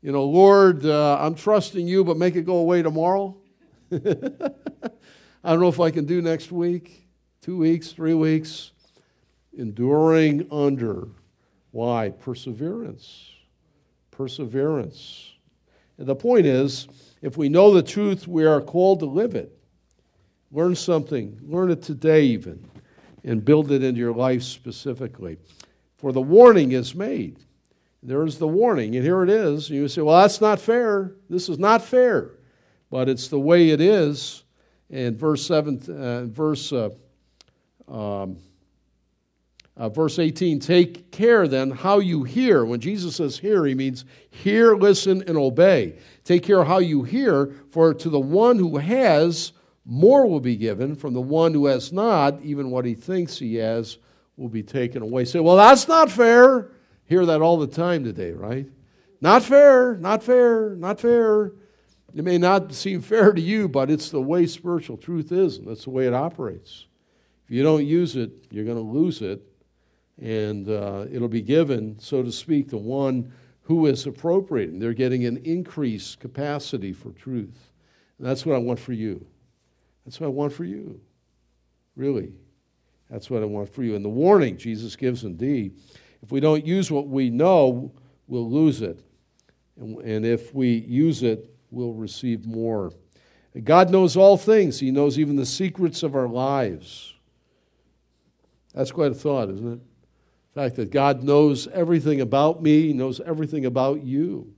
[0.02, 3.38] You know, Lord, uh, I'm trusting you, but make it go away tomorrow.
[5.44, 7.08] I don't know if I can do next week,
[7.42, 8.72] two weeks, three weeks.
[9.58, 11.08] Enduring under.
[11.72, 12.10] Why?
[12.10, 13.32] Perseverance.
[14.12, 15.32] Perseverance.
[15.98, 16.88] And the point is,
[17.22, 19.58] if we know the truth, we are called to live it.
[20.52, 21.40] Learn something.
[21.44, 22.70] Learn it today, even,
[23.24, 25.38] and build it into your life specifically.
[25.98, 27.40] For the warning is made.
[28.04, 29.70] There is the warning, and here it is.
[29.70, 31.16] You say, well, that's not fair.
[31.30, 32.37] This is not fair.
[32.90, 34.44] But it's the way it is.
[34.90, 36.90] And verse 7, uh, verse, uh,
[37.88, 38.38] um,
[39.76, 42.66] uh, verse 18, take care then how you hear.
[42.66, 46.00] When Jesus says hear, he means hear, listen, and obey.
[46.24, 49.52] Take care how you hear, for to the one who has,
[49.86, 50.96] more will be given.
[50.96, 53.98] From the one who has not, even what he thinks he has
[54.38, 55.26] will be taken away.
[55.26, 56.70] Say, well, that's not fair.
[57.06, 58.68] Hear that all the time today, right?
[59.20, 61.52] Not fair, not fair, not fair.
[62.16, 65.68] It may not seem fair to you, but it's the way spiritual truth is, and
[65.68, 66.86] that's the way it operates.
[67.46, 69.42] If you don't use it, you're going to lose it
[70.22, 74.80] and uh, it'll be given, so to speak, to one who is appropriating.
[74.80, 77.72] They're getting an increased capacity for truth.
[78.18, 79.26] And that's what I want for you.
[80.06, 81.00] That's what I want for you.
[81.96, 82.34] Really.
[83.10, 83.96] That's what I want for you.
[83.96, 85.78] And the warning Jesus gives indeed
[86.24, 87.92] if we don't use what we know,
[88.28, 89.04] we'll lose it.
[89.80, 92.92] And, and if we use it, we'll receive more.
[93.64, 97.14] God knows all things, He knows even the secrets of our lives.
[98.74, 99.80] That's quite a thought, isn't it?
[100.54, 104.54] The fact that God knows everything about me, He knows everything about you.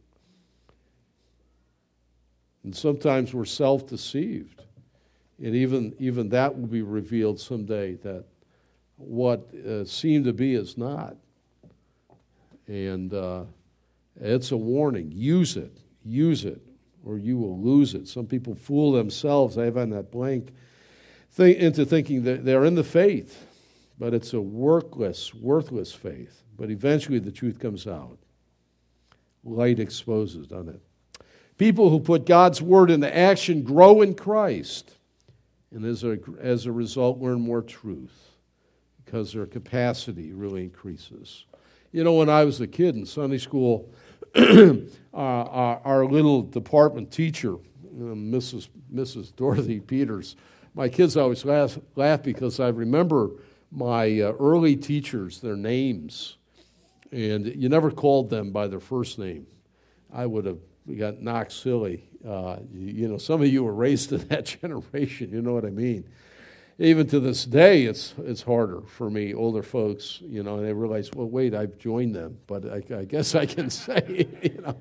[2.63, 4.63] And sometimes we're self deceived.
[5.41, 8.25] And even, even that will be revealed someday that
[8.97, 11.15] what uh, seemed to be is not.
[12.67, 13.45] And uh,
[14.19, 15.11] it's a warning.
[15.13, 15.77] Use it.
[16.03, 16.61] Use it,
[17.05, 18.07] or you will lose it.
[18.07, 19.57] Some people fool themselves.
[19.57, 20.53] I have on that blank
[21.35, 23.45] th- into thinking that they're in the faith
[23.99, 26.41] but it's a workless, worthless faith.
[26.57, 28.17] But eventually the truth comes out.
[29.43, 30.81] Light exposes, doesn't it?
[31.57, 34.93] People who put God's word into action grow in Christ,
[35.71, 38.31] and as a, as a result, learn more truth
[39.03, 41.45] because their capacity really increases.
[41.91, 43.91] You know, when I was a kid in Sunday school,
[45.13, 47.55] our, our, little department teacher,
[47.95, 48.69] Mrs.
[48.93, 49.35] Mrs.
[49.35, 50.35] Dorothy Peters,
[50.73, 53.31] my kids always laugh, laugh because I remember
[53.71, 56.37] my uh, early teachers their names,
[57.11, 59.47] and you never called them by their first name.
[60.13, 60.59] I would have
[60.97, 62.03] got knocked silly.
[62.27, 65.31] Uh, you, you know, some of you were raised in that generation.
[65.31, 66.07] You know what I mean.
[66.81, 70.21] Even to this day, it's it's harder for me, older folks.
[70.21, 73.45] You know, and they realize, well, wait, I've joined them, but I, I guess I
[73.45, 74.77] can say, you know,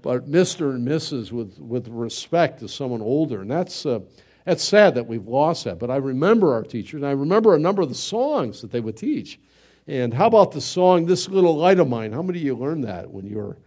[0.00, 1.32] but Mister and Mrs.
[1.32, 3.84] with with respect to someone older, and that's.
[3.84, 4.00] Uh,
[4.46, 5.78] that's sad that we've lost that.
[5.78, 8.80] But I remember our teachers, and I remember a number of the songs that they
[8.80, 9.38] would teach.
[9.86, 12.12] And how about the song, This Little Light of Mine?
[12.12, 13.58] How many of you learned that when you were,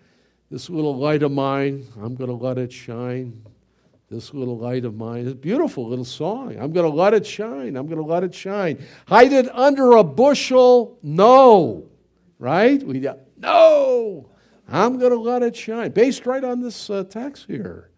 [0.49, 3.43] This Little Light of Mine, I'm going to let it shine.
[4.13, 5.27] This little light of mine.
[5.27, 6.55] A beautiful little song.
[6.59, 7.75] I'm going to let it shine.
[7.75, 8.85] I'm going to let it shine.
[9.07, 10.99] Hide it under a bushel?
[11.01, 11.89] No.
[12.37, 12.81] Right?
[12.83, 14.29] We No.
[14.67, 15.91] I'm going to let it shine.
[15.91, 17.89] Based right on this uh, text here.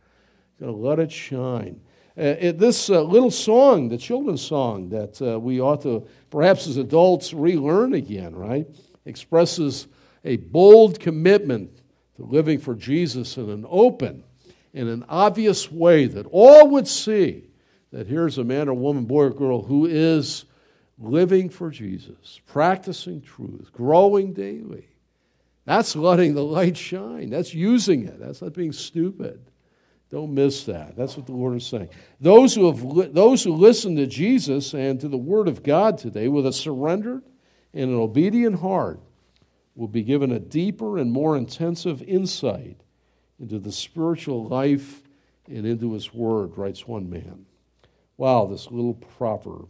[0.59, 1.81] Going to let it shine.
[2.17, 6.65] Uh, it, this uh, little song, the children's song that uh, we ought to, perhaps
[6.65, 8.65] as adults, relearn again, right?
[9.05, 9.87] Expresses
[10.23, 11.81] a bold commitment
[12.15, 14.23] to living for Jesus in an open,
[14.75, 17.45] in an obvious way that all would see
[17.91, 20.43] that here's a man or woman, boy or girl who is
[20.99, 24.89] living for Jesus, practicing truth, growing daily.
[25.63, 27.29] That's letting the light shine.
[27.29, 28.19] That's using it.
[28.19, 29.49] That's not being stupid.
[30.11, 30.97] Don't miss that.
[30.97, 31.89] That's what the Lord is saying.
[32.19, 35.97] Those who, have li- those who listen to Jesus and to the Word of God
[35.97, 37.23] today with a surrendered
[37.73, 38.99] and an obedient heart
[39.73, 42.81] will be given a deeper and more intensive insight
[43.39, 45.01] into the spiritual life
[45.47, 47.45] and into His Word, writes one man.
[48.17, 49.67] Wow, this little proverb.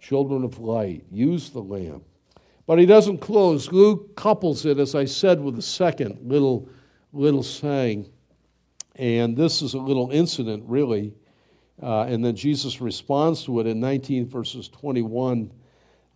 [0.00, 1.04] children of light.
[1.10, 2.04] Use the lamp.
[2.66, 3.70] But he doesn't close.
[3.72, 6.68] Luke couples it, as I said, with a second little,
[7.12, 8.10] little saying.
[8.96, 11.14] And this is a little incident, really.
[11.82, 15.50] Uh, and then Jesus responds to it in 19 verses 21,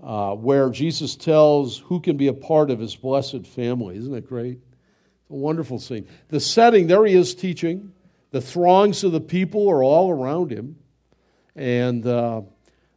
[0.02, 3.96] uh, where Jesus tells who can be a part of his blessed family.
[3.96, 4.60] Isn't it great?
[5.30, 6.06] A wonderful scene.
[6.28, 7.92] The setting, there he is teaching.
[8.30, 10.76] The throngs of the people are all around him.
[11.54, 12.42] And uh,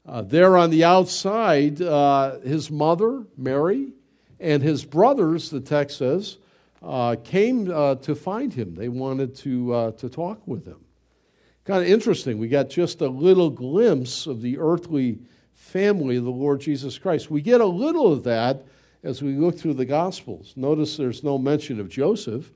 [0.05, 3.93] uh, there on the outside, uh, his mother, Mary,
[4.39, 6.37] and his brothers, the text says,
[6.81, 8.75] uh, came uh, to find him.
[8.75, 10.79] They wanted to, uh, to talk with him.
[11.65, 12.39] Kind of interesting.
[12.39, 15.19] We got just a little glimpse of the earthly
[15.53, 17.29] family of the Lord Jesus Christ.
[17.29, 18.63] We get a little of that
[19.03, 20.53] as we look through the Gospels.
[20.55, 22.51] Notice there's no mention of Joseph.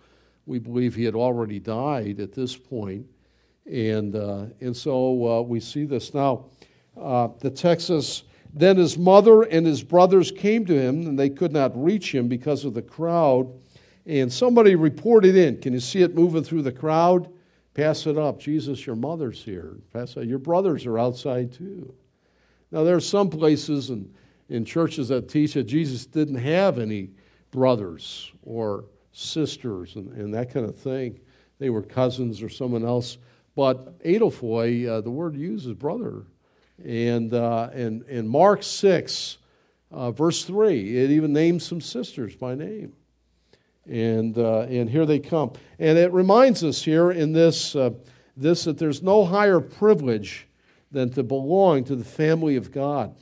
[0.45, 3.08] We believe he had already died at this point.
[3.65, 6.13] And, uh, and so uh, we see this.
[6.13, 6.45] Now,
[6.99, 11.29] uh, the text says, Then his mother and his brothers came to him, and they
[11.29, 13.51] could not reach him because of the crowd.
[14.05, 15.60] And somebody reported in.
[15.60, 17.27] Can you see it moving through the crowd?
[17.73, 18.39] Pass it up.
[18.39, 19.77] Jesus, your mother's here.
[19.91, 20.27] Pass it.
[20.27, 21.93] Your brothers are outside too.
[22.71, 24.13] Now, there are some places and
[24.49, 27.10] in churches that teach that Jesus didn't have any
[27.51, 31.19] brothers or sisters and, and that kind of thing.
[31.58, 33.17] They were cousins or someone else.
[33.55, 36.25] But Adelphoi, uh, the word used is brother.
[36.84, 39.38] And, uh, and, and Mark 6,
[39.91, 42.93] uh, verse 3, it even names some sisters by name.
[43.89, 45.53] And, uh, and here they come.
[45.79, 47.91] And it reminds us here in this, uh,
[48.36, 50.47] this that there's no higher privilege
[50.91, 53.15] than to belong to the family of God.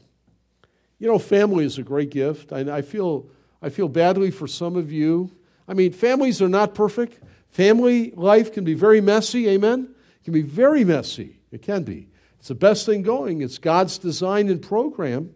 [1.04, 2.54] You know, family is a great gift.
[2.54, 3.28] I, I, feel,
[3.62, 5.30] I feel badly for some of you.
[5.68, 7.22] I mean, families are not perfect.
[7.50, 9.94] Family life can be very messy, amen?
[10.22, 11.42] It can be very messy.
[11.52, 12.08] It can be.
[12.40, 13.42] It's the best thing going.
[13.42, 15.34] It's God's design and program,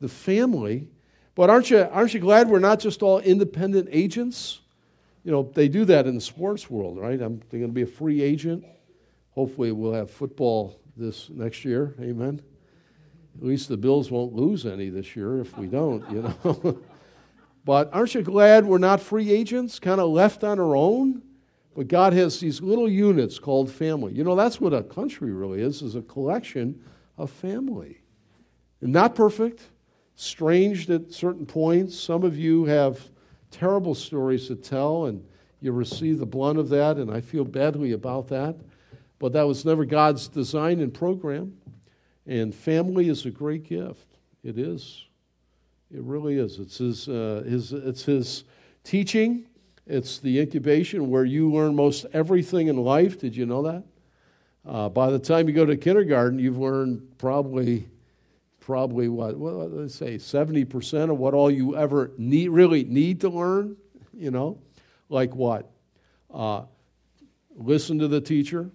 [0.00, 0.88] the family.
[1.34, 4.60] But aren't you, aren't you glad we're not just all independent agents?
[5.22, 7.20] You know, they do that in the sports world, right?
[7.20, 8.64] I'm going to be a free agent.
[9.32, 11.94] Hopefully, we'll have football this next year.
[12.00, 12.40] Amen.
[13.40, 16.78] At least the Bills won't lose any this year if we don't, you know.
[17.64, 21.22] but aren't you glad we're not free agents, kind of left on our own?
[21.74, 24.12] But God has these little units called family.
[24.12, 26.82] You know, that's what a country really is, is a collection
[27.16, 28.02] of family.
[28.82, 29.62] Not perfect,
[30.16, 31.98] strange at certain points.
[31.98, 33.08] Some of you have
[33.50, 35.24] terrible stories to tell, and
[35.62, 38.56] you receive the blunt of that, and I feel badly about that.
[39.18, 41.56] But that was never God's design and program.
[42.30, 44.06] And family is a great gift.
[44.44, 45.04] It is.
[45.92, 46.60] It really is.
[46.60, 48.44] It's his, uh, his, it's his
[48.84, 49.46] teaching,
[49.84, 53.18] it's the incubation where you learn most everything in life.
[53.18, 53.82] Did you know that?
[54.64, 57.88] Uh, by the time you go to kindergarten, you've learned probably,
[58.60, 63.28] probably what, well, let's say 70% of what all you ever need, really need to
[63.28, 63.76] learn,
[64.14, 64.56] you know?
[65.08, 65.68] Like what?
[66.32, 66.62] Uh,
[67.56, 68.70] listen to the teacher,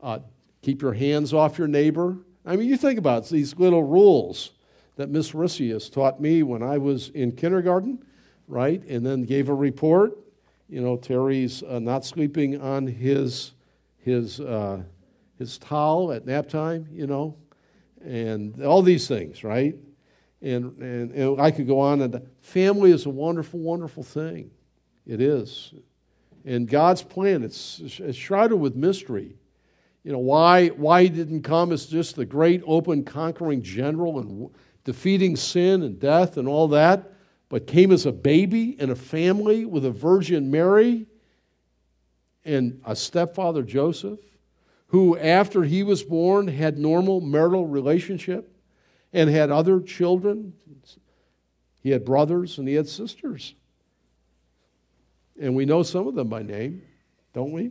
[0.00, 0.18] uh,
[0.62, 4.50] keep your hands off your neighbor, I mean, you think about these little rules
[4.96, 8.04] that Miss Rissius taught me when I was in kindergarten,
[8.48, 8.82] right?
[8.88, 10.18] And then gave a report.
[10.68, 13.52] You know, Terry's uh, not sleeping on his
[13.98, 14.82] his uh,
[15.38, 16.88] his towel at nap time.
[16.90, 17.36] You know,
[18.04, 19.76] and all these things, right?
[20.40, 22.00] And, and, and I could go on.
[22.02, 24.50] And family is a wonderful, wonderful thing.
[25.06, 25.72] It is.
[26.44, 29.36] And God's plan, it's, it's shrouded with mystery
[30.04, 34.50] you know, why, why he didn't come as just the great open conquering general and
[34.84, 37.12] defeating sin and death and all that,
[37.48, 41.06] but came as a baby in a family with a Virgin Mary
[42.44, 44.18] and a stepfather Joseph,
[44.88, 48.52] who after he was born had normal marital relationship
[49.12, 50.52] and had other children.
[51.82, 53.54] He had brothers and he had sisters.
[55.40, 56.82] And we know some of them by name,
[57.32, 57.70] don't we?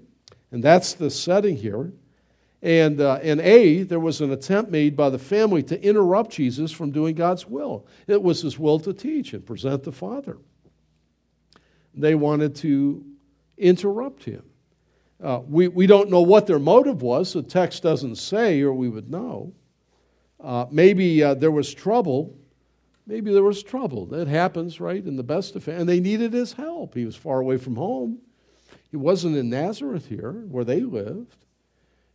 [0.52, 1.91] And that's the setting here.
[2.62, 6.71] And uh, in A, there was an attempt made by the family to interrupt Jesus
[6.71, 7.88] from doing God's will.
[8.08, 10.38] It was his will to teach and present the Father.
[11.93, 13.04] They wanted to
[13.58, 14.43] interrupt him.
[15.21, 17.34] Uh, we, we don't know what their motive was.
[17.34, 19.54] The text doesn't say, or we would know.
[20.39, 22.38] Uh, maybe uh, there was trouble.
[23.06, 24.06] Maybe there was trouble.
[24.08, 25.04] That happens, right?
[25.04, 26.96] In the best of and they needed his help.
[26.96, 28.19] He was far away from home.
[28.90, 31.38] He wasn't in Nazareth here, where they lived.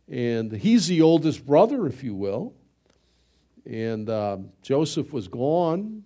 [0.09, 2.53] And he's the oldest brother, if you will.
[3.65, 6.03] And uh, Joseph was gone.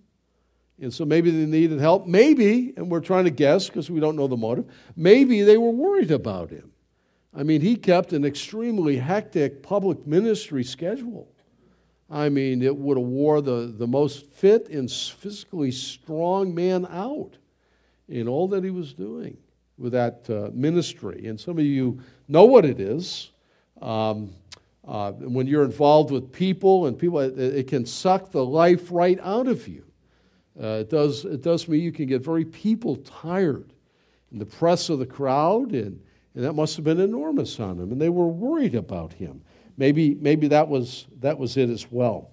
[0.80, 2.08] And so maybe they needed help.
[2.08, 5.70] Maybe, and we're trying to guess because we don't know the motive, maybe they were
[5.70, 6.72] worried about him.
[7.34, 11.32] I mean, he kept an extremely hectic public ministry schedule.
[12.10, 17.38] I mean, it would have wore the, the most fit and physically strong man out
[18.10, 19.38] in all that he was doing
[19.78, 21.26] with that uh, ministry.
[21.28, 23.31] And some of you know what it is.
[23.82, 24.34] Um,
[24.88, 29.20] uh, when you're involved with people and people, it, it, can suck the life right
[29.22, 29.84] out of you.
[30.62, 33.74] Uh, it, does, it does mean you can get very people tired
[34.32, 36.02] in the press of the crowd, and,
[36.36, 37.92] and that must have been enormous on him.
[37.92, 39.42] And they were worried about him.
[39.78, 42.32] Maybe, maybe that, was, that was it as well.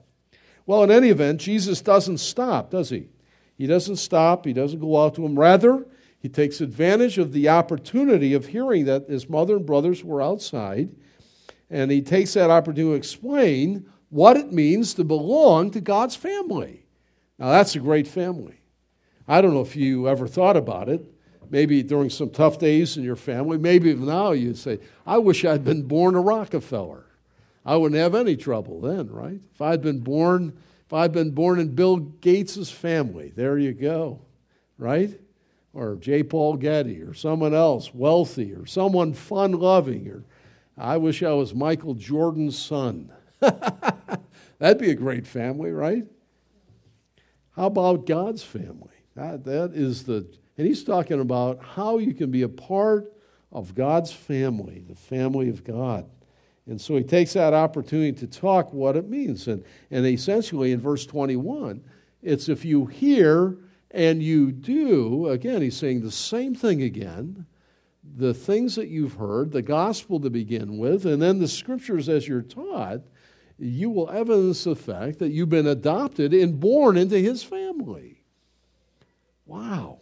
[0.66, 3.08] Well, in any event, Jesus doesn't stop, does he?
[3.56, 5.38] He doesn't stop, he doesn't go out to him.
[5.38, 5.86] Rather,
[6.20, 10.90] he takes advantage of the opportunity of hearing that his mother and brothers were outside,
[11.70, 16.86] and he takes that opportunity to explain what it means to belong to God's family.
[17.38, 18.60] Now, that's a great family.
[19.26, 21.04] I don't know if you ever thought about it.
[21.50, 25.64] Maybe during some tough days in your family, maybe now you'd say, I wish I'd
[25.64, 27.06] been born a Rockefeller.
[27.64, 29.40] I wouldn't have any trouble then, right?
[29.54, 34.20] If I'd been born, if I'd been born in Bill Gates's family, there you go,
[34.76, 35.18] right?
[35.72, 36.22] Or J.
[36.22, 40.24] Paul Getty, or someone else wealthy, or someone fun-loving, or
[40.78, 43.12] I wish I was Michael Jordan's son.
[43.40, 46.04] That'd be a great family, right?
[47.56, 48.94] How about God's family?
[49.16, 50.26] That, that is the,
[50.56, 53.12] and he's talking about how you can be a part
[53.50, 56.08] of God's family, the family of God.
[56.66, 59.48] And so he takes that opportunity to talk what it means.
[59.48, 61.82] And, and essentially, in verse 21,
[62.22, 63.56] it's if you hear
[63.90, 67.46] and you do, again, he's saying the same thing again
[68.16, 72.26] the things that you've heard, the gospel to begin with, and then the scriptures as
[72.26, 73.00] you're taught,
[73.58, 78.22] you will evidence the fact that you've been adopted and born into his family.
[79.46, 79.98] Wow.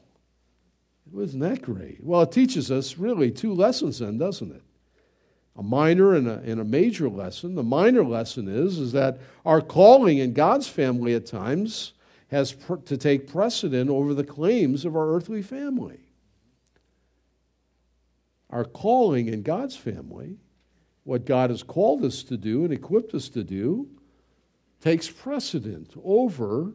[1.11, 2.03] Wasn't that great?
[2.03, 4.63] Well, it teaches us really two lessons then, doesn't it?
[5.59, 7.55] a minor and a, and a major lesson.
[7.55, 11.93] The minor lesson is, is that our calling in God's family at times
[12.29, 16.01] has pr- to take precedent over the claims of our earthly family.
[18.57, 20.39] Our calling in God's family,
[21.05, 23.87] what God has called us to do and equipped us to do,
[24.81, 26.73] takes precedent over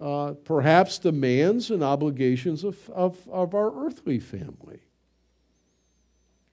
[0.00, 4.80] uh, perhaps demands and obligations of, of, of our earthly family.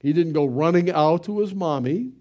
[0.02, 2.12] He didn't go running out to his mommy.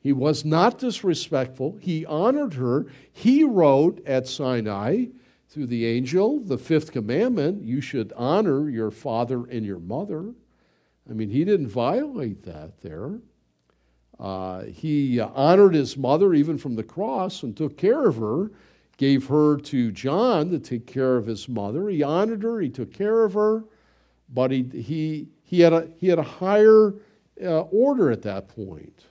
[0.00, 1.76] He was not disrespectful.
[1.82, 2.86] He honored her.
[3.12, 5.08] He wrote at Sinai
[5.50, 10.32] through the angel the fifth commandment you should honor your father and your mother.
[11.08, 13.18] I mean, he didn't violate that there.
[14.18, 18.50] Uh, he honored his mother even from the cross and took care of her,
[18.96, 21.88] gave her to John to take care of his mother.
[21.88, 23.64] He honored her, he took care of her,
[24.28, 26.94] but he, he, he had a, he had a higher
[27.42, 29.04] uh, order at that point.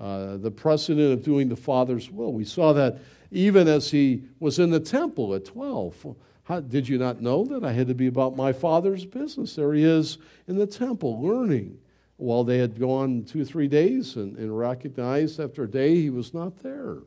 [0.00, 2.32] Uh, the precedent of doing the Father's will.
[2.32, 2.98] We saw that
[3.30, 6.16] even as he was in the temple at 12.
[6.44, 9.54] How, did you not know that I had to be about my Father's business?
[9.54, 10.18] There he is
[10.48, 11.78] in the temple learning.
[12.16, 16.34] While they had gone two three days and, and recognized after a day he was
[16.34, 16.98] not there.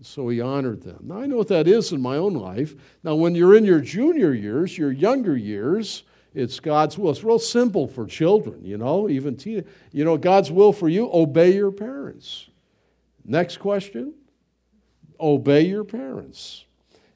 [0.00, 0.98] So he honored them.
[1.02, 2.74] Now, I know what that is in my own life.
[3.04, 6.02] Now, when you're in your junior years, your younger years,
[6.34, 7.12] it's God's will.
[7.12, 9.64] It's real simple for children, you know, even teen.
[9.92, 12.48] You know, God's will for you, obey your parents.
[13.24, 14.14] Next question
[15.22, 16.64] obey your parents.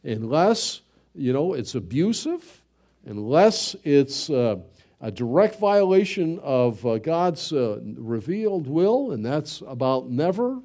[0.05, 0.83] Unless,
[1.17, 2.63] you know, it's abusive,
[3.05, 4.57] unless it's uh,
[5.01, 10.61] a direct violation of uh, God's uh, revealed will, and that's about never,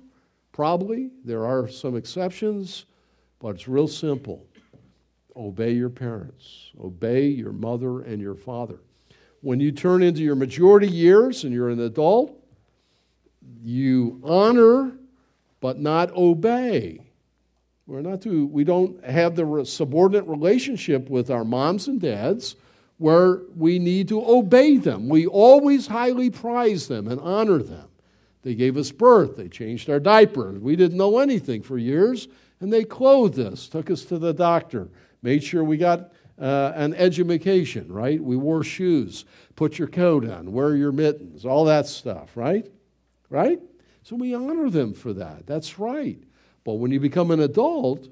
[0.52, 1.12] probably.
[1.26, 2.86] There are some exceptions,
[3.40, 4.46] but it's real simple.
[5.36, 8.80] Obey your parents, obey your mother and your father.
[9.42, 12.38] When you turn into your majority years and you're an adult,
[13.64, 14.92] you honor
[15.62, 17.11] but not obey.
[17.92, 22.56] We're not to, we don't have the subordinate relationship with our moms and dads
[23.00, 25.10] where we need to obey them.
[25.10, 27.90] We always highly prize them and honor them.
[28.44, 30.60] They gave us birth, they changed our diapers.
[30.60, 32.30] We didn't know anything for years,
[32.62, 34.88] and they clothed us, took us to the doctor,
[35.22, 38.24] made sure we got uh, an education, right?
[38.24, 39.26] We wore shoes,
[39.58, 42.72] put your coat on, wear your mittens, all that stuff, right?
[43.30, 43.60] Right?
[44.04, 45.46] So we honor them for that.
[45.46, 46.24] That's right.
[46.64, 48.08] But when you become an adult,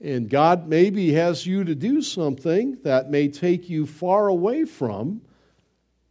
[0.00, 5.22] and God maybe has you to do something that may take you far away from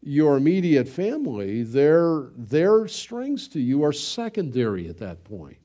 [0.01, 5.57] your immediate family, their, their strings to you are secondary at that point.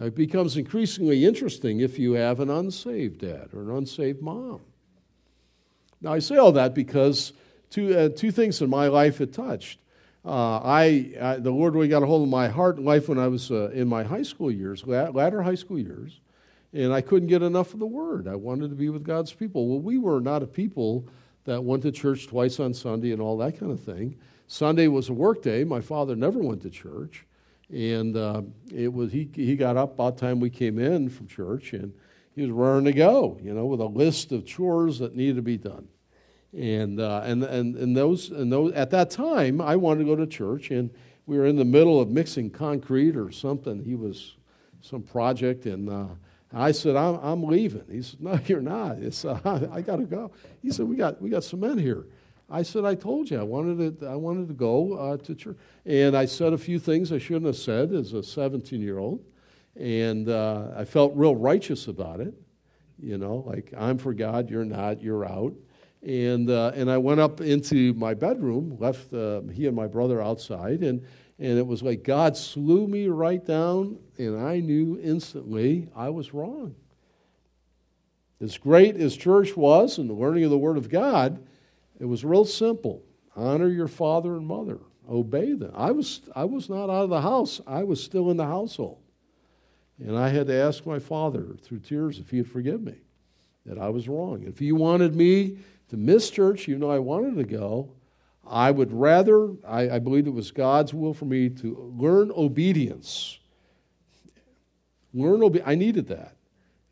[0.00, 4.60] It becomes increasingly interesting if you have an unsaved dad or an unsaved mom.
[6.00, 7.34] Now, I say all that because
[7.68, 9.78] two, uh, two things in my life it touched.
[10.24, 13.18] Uh, I, I, the Lord really got a hold of my heart and life when
[13.18, 16.20] I was uh, in my high school years, latter high school years,
[16.72, 18.28] and I couldn't get enough of the Word.
[18.28, 19.68] I wanted to be with God's people.
[19.68, 21.06] Well, we were not a people
[21.44, 24.16] that went to church twice on Sunday and all that kind of thing.
[24.46, 25.64] Sunday was a work day.
[25.64, 27.24] My father never went to church,
[27.70, 28.42] and uh,
[28.74, 29.30] it was he.
[29.32, 31.94] He got up about time we came in from church, and
[32.34, 35.42] he was raring to go, you know, with a list of chores that needed to
[35.42, 35.88] be done.
[36.52, 40.16] And, uh, and, and, and, those, and those, at that time, I wanted to go
[40.16, 40.90] to church, and
[41.26, 43.84] we were in the middle of mixing concrete or something.
[43.84, 44.34] He was
[44.80, 46.06] some project, and uh,
[46.52, 47.84] I said, I'm, I'm leaving.
[47.90, 48.98] He said, No, you're not.
[48.98, 50.32] It's, uh, I got to go.
[50.62, 52.06] He said, we got, we got cement here.
[52.52, 55.56] I said, I told you I wanted to, I wanted to go uh, to church.
[55.86, 59.24] And I said a few things I shouldn't have said as a 17 year old.
[59.76, 62.34] And uh, I felt real righteous about it.
[62.98, 65.54] You know, like, I'm for God, you're not, you're out.
[66.02, 70.22] And, uh, and I went up into my bedroom, left uh, he and my brother
[70.22, 71.04] outside, and,
[71.38, 76.32] and it was like God slew me right down, and I knew instantly I was
[76.32, 76.74] wrong.
[78.40, 81.46] As great as church was and the learning of the Word of God,
[81.98, 83.02] it was real simple.
[83.36, 84.78] Honor your father and mother,
[85.08, 85.72] obey them.
[85.74, 89.02] I was, I was not out of the house, I was still in the household.
[89.98, 92.96] And I had to ask my father through tears if he would forgive me,
[93.66, 94.44] that I was wrong.
[94.46, 95.58] If he wanted me
[95.90, 97.92] to miss church, even though I wanted to go.
[98.46, 103.38] I would rather, I, I believe it was God's will for me to learn obedience.
[105.14, 105.68] Learn obedience.
[105.68, 106.36] I needed that.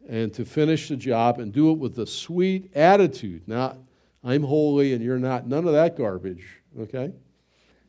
[0.08, 3.76] And to finish the job and do it with a sweet attitude, not,
[4.24, 6.46] I'm holy and you're not, none of that garbage,
[6.78, 7.12] okay?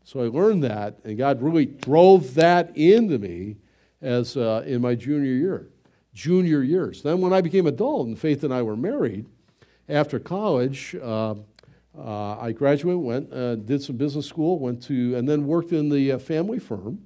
[0.03, 3.57] So I learned that, and God really drove that into me
[4.01, 5.70] as uh, in my junior year,
[6.14, 7.03] junior years.
[7.03, 9.26] Then when I became adult and Faith and I were married,
[9.89, 11.35] after college, uh,
[11.97, 15.89] uh, I graduated, went, uh, did some business school, went to, and then worked in
[15.89, 16.99] the uh, family firm.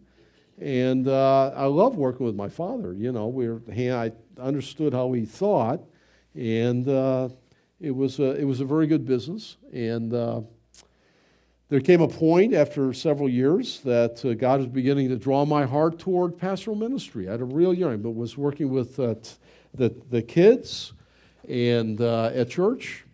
[0.60, 2.94] And uh, I love working with my father.
[2.94, 5.82] You know, we were, I understood how he thought,
[6.36, 7.30] and uh,
[7.82, 9.58] it was a, it was a very good business.
[9.72, 10.14] And
[11.74, 15.66] there came a point after several years that uh, God was beginning to draw my
[15.66, 17.28] heart toward pastoral ministry.
[17.28, 19.32] I had a real yearning, but was working with uh, t-
[19.74, 20.94] the, the kids
[21.48, 23.06] and uh, at church,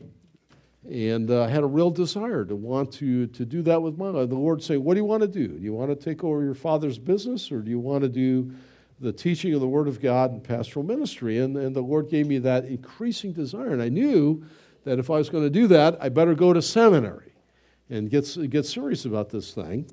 [0.89, 4.29] and uh, had a real desire to want to, to do that with my life.
[4.29, 5.47] The Lord saying, What do you want to do?
[5.47, 8.51] Do you want to take over your father's business, or do you want to do
[8.99, 11.39] the teaching of the Word of God and pastoral ministry?
[11.39, 13.71] And, and the Lord gave me that increasing desire.
[13.71, 14.43] And I knew
[14.83, 17.33] that if I was going to do that, I better go to seminary
[17.89, 19.89] and get, get serious about this thing.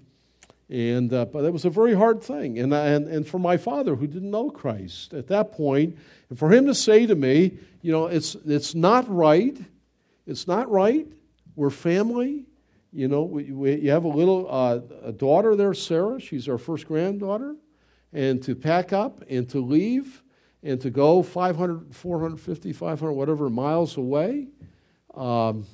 [0.68, 2.58] And, uh, but it was a very hard thing.
[2.58, 5.96] And, and, and for my father, who didn't know Christ at that point,
[6.28, 9.56] and for him to say to me, you know, it's, it's not right.
[10.26, 11.06] It's not right.
[11.54, 12.46] We're family.
[12.92, 16.20] You know, we, we, you have a little uh, a daughter there, Sarah.
[16.20, 17.54] She's our first granddaughter.
[18.12, 20.22] And to pack up and to leave
[20.62, 24.48] and to go 500, 450, 500, whatever miles away.
[25.14, 25.66] Um,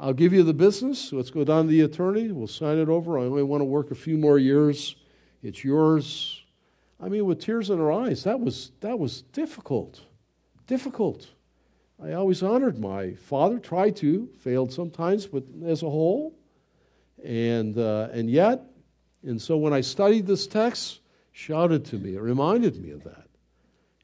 [0.00, 1.12] I'll give you the business.
[1.12, 2.32] Let's go down to the attorney.
[2.32, 3.18] We'll sign it over.
[3.18, 4.96] I only want to work a few more years.
[5.42, 6.42] It's yours.
[6.98, 10.00] I mean, with tears in her eyes, that was, that was difficult.
[10.66, 11.28] Difficult.
[12.02, 16.34] I always honored my father, tried to, failed sometimes, but as a whole.
[17.22, 18.62] And, uh, and yet,
[19.22, 22.14] and so when I studied this text, shouted to me.
[22.14, 23.26] It reminded me of that.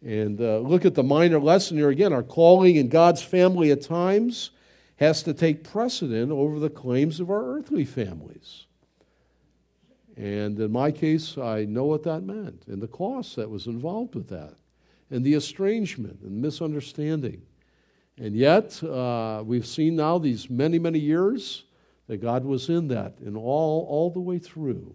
[0.02, 2.12] And uh, look at the minor lesson here again.
[2.12, 4.50] Our calling in God's family at times
[4.96, 8.66] has to take precedent over the claims of our earthly families.
[10.16, 14.14] And in my case, I know what that meant and the cost that was involved
[14.14, 14.54] with that,
[15.10, 17.42] and the estrangement and misunderstanding.
[18.16, 21.64] And yet, uh, we've seen now these many, many years
[22.06, 24.94] that God was in that and all, all the way through.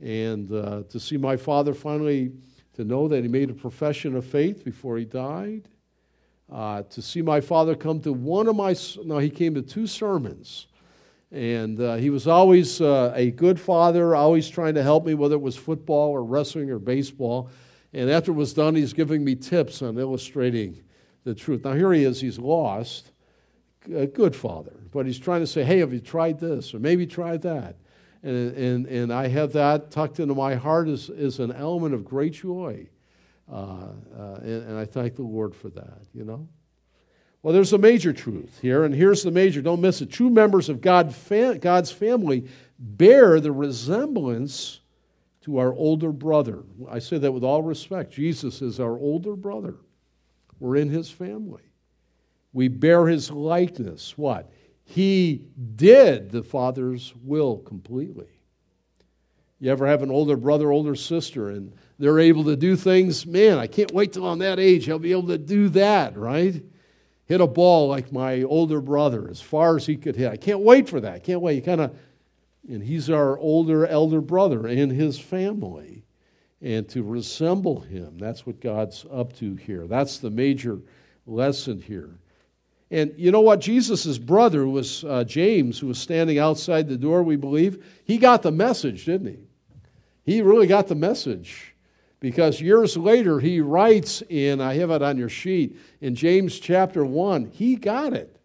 [0.00, 2.30] And uh, to see my father finally,
[2.74, 5.68] to know that he made a profession of faith before he died,
[6.50, 8.74] uh, to see my father come to one of my,
[9.04, 10.66] no, he came to two sermons.
[11.30, 15.34] And uh, he was always uh, a good father, always trying to help me, whether
[15.34, 17.50] it was football or wrestling or baseball.
[17.92, 20.82] And after it was done, he's giving me tips on illustrating
[21.24, 21.64] the truth.
[21.64, 23.12] Now, here he is, he's lost.
[23.94, 24.72] A good father.
[24.90, 26.74] But he's trying to say, hey, have you tried this?
[26.74, 27.76] Or maybe tried that.
[28.22, 32.04] And, and, and I have that tucked into my heart as, as an element of
[32.04, 32.88] great joy.
[33.50, 36.46] Uh, uh, and, and I thank the Lord for that, you know.
[37.42, 39.62] Well, there's a major truth here, and here's the major.
[39.62, 40.10] Don't miss it.
[40.10, 41.14] True members of God,
[41.60, 44.80] God's family bear the resemblance
[45.42, 46.64] to our older brother.
[46.90, 48.12] I say that with all respect.
[48.12, 49.76] Jesus is our older brother.
[50.58, 51.62] We're in his family.
[52.52, 54.18] We bear his likeness.
[54.18, 54.50] What?
[54.84, 55.44] He
[55.76, 58.26] did the Father's will completely.
[59.60, 63.26] You ever have an older brother, older sister, and they're able to do things?
[63.26, 64.88] Man, I can't wait till I'm that age.
[64.88, 66.62] I'll be able to do that, right?
[67.26, 70.30] Hit a ball like my older brother as far as he could hit.
[70.30, 71.14] I can't wait for that.
[71.14, 71.56] I can't wait.
[71.56, 71.98] You kind of,
[72.68, 76.04] and he's our older, elder brother in his family.
[76.62, 79.86] And to resemble him, that's what God's up to here.
[79.86, 80.80] That's the major
[81.26, 82.18] lesson here.
[82.90, 83.60] And you know what?
[83.60, 87.84] Jesus' brother was uh, James, who was standing outside the door, we believe.
[88.04, 89.47] He got the message, didn't he?
[90.28, 91.74] He really got the message
[92.20, 97.02] because years later he writes in, I have it on your sheet, in James chapter
[97.02, 98.38] 1, he got it.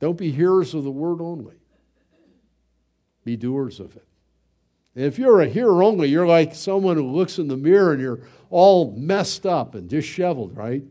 [0.00, 1.54] Don't be hearers of the word only,
[3.24, 4.04] be doers of it.
[4.96, 8.02] And if you're a hearer only, you're like someone who looks in the mirror and
[8.02, 10.82] you're all messed up and disheveled, right?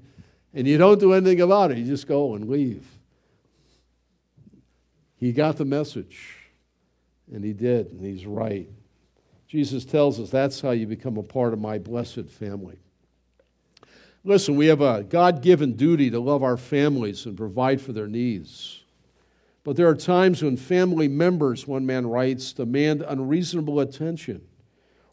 [0.54, 2.88] and you don't do anything about it, you just go and leave.
[5.18, 6.38] He got the message,
[7.30, 8.70] and he did, and he's right.
[9.56, 12.78] Jesus tells us that's how you become a part of my blessed family.
[14.26, 18.08] Listen, we have a God given duty to love our families and provide for their
[18.08, 18.84] needs.
[19.64, 24.42] But there are times when family members, one man writes, demand unreasonable attention,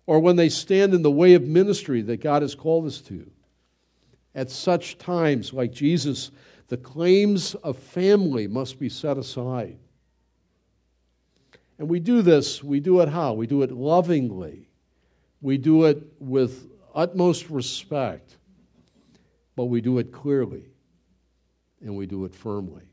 [0.07, 3.31] or when they stand in the way of ministry that God has called us to.
[4.35, 6.33] At such times, like Jesus,
[6.67, 9.79] the claims of family must be set aside.
[11.79, 13.33] And we do this, we do it how?
[13.33, 14.69] We do it lovingly.
[15.41, 18.37] We do it with utmost respect,
[19.57, 20.65] but we do it clearly
[21.81, 22.85] and we do it firmly.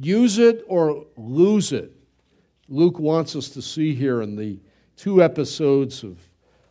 [0.00, 1.92] Use it or lose it.
[2.68, 4.60] Luke wants us to see here in the
[4.96, 6.18] two episodes of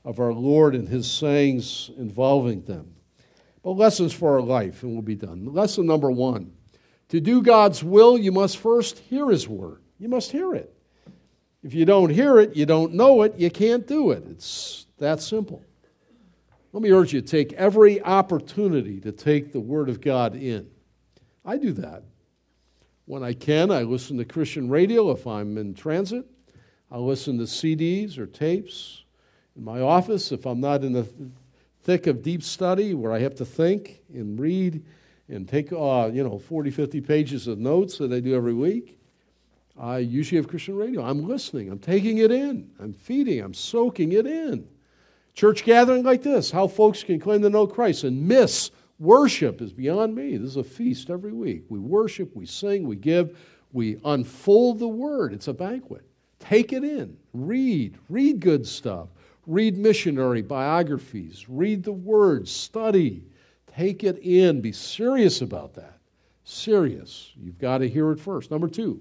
[0.07, 2.95] of our Lord and his sayings involving them.
[3.61, 5.53] But lessons for our life, and we'll be done.
[5.53, 6.53] Lesson number one
[7.09, 9.82] to do God's will, you must first hear his word.
[10.00, 10.74] You must hear it.
[11.64, 14.24] If you don't hear it, you don't know it, you can't do it.
[14.30, 15.62] It's that simple.
[16.72, 20.70] Let me urge you to take every opportunity to take the Word of God in.
[21.43, 22.04] I do that.
[23.06, 26.26] When I can, I listen to Christian radio if I'm in transit.
[26.91, 29.04] I listen to CDs or tapes
[29.56, 31.08] in my office if I'm not in the
[31.84, 34.86] thick of deep study where I have to think and read
[35.30, 38.97] and take, uh, you know, 40, 50 pages of notes that I do every week.
[39.80, 41.03] I usually have Christian radio.
[41.03, 41.69] I'm listening.
[41.69, 42.69] I'm taking it in.
[42.80, 43.41] I'm feeding.
[43.41, 44.67] I'm soaking it in.
[45.34, 49.71] Church gathering like this, how folks can claim to know Christ and miss worship is
[49.71, 50.36] beyond me.
[50.36, 51.65] This is a feast every week.
[51.69, 53.38] We worship, we sing, we give,
[53.71, 55.34] we unfold the word.
[55.34, 56.03] It's a banquet.
[56.39, 57.17] Take it in.
[57.34, 57.99] Read.
[58.09, 59.09] Read good stuff.
[59.47, 63.23] Read missionary biographies, read the words, study,
[63.65, 65.99] take it in, be serious about that.
[66.43, 67.32] Serious.
[67.41, 68.51] You've got to hear it first.
[68.51, 68.99] Number two,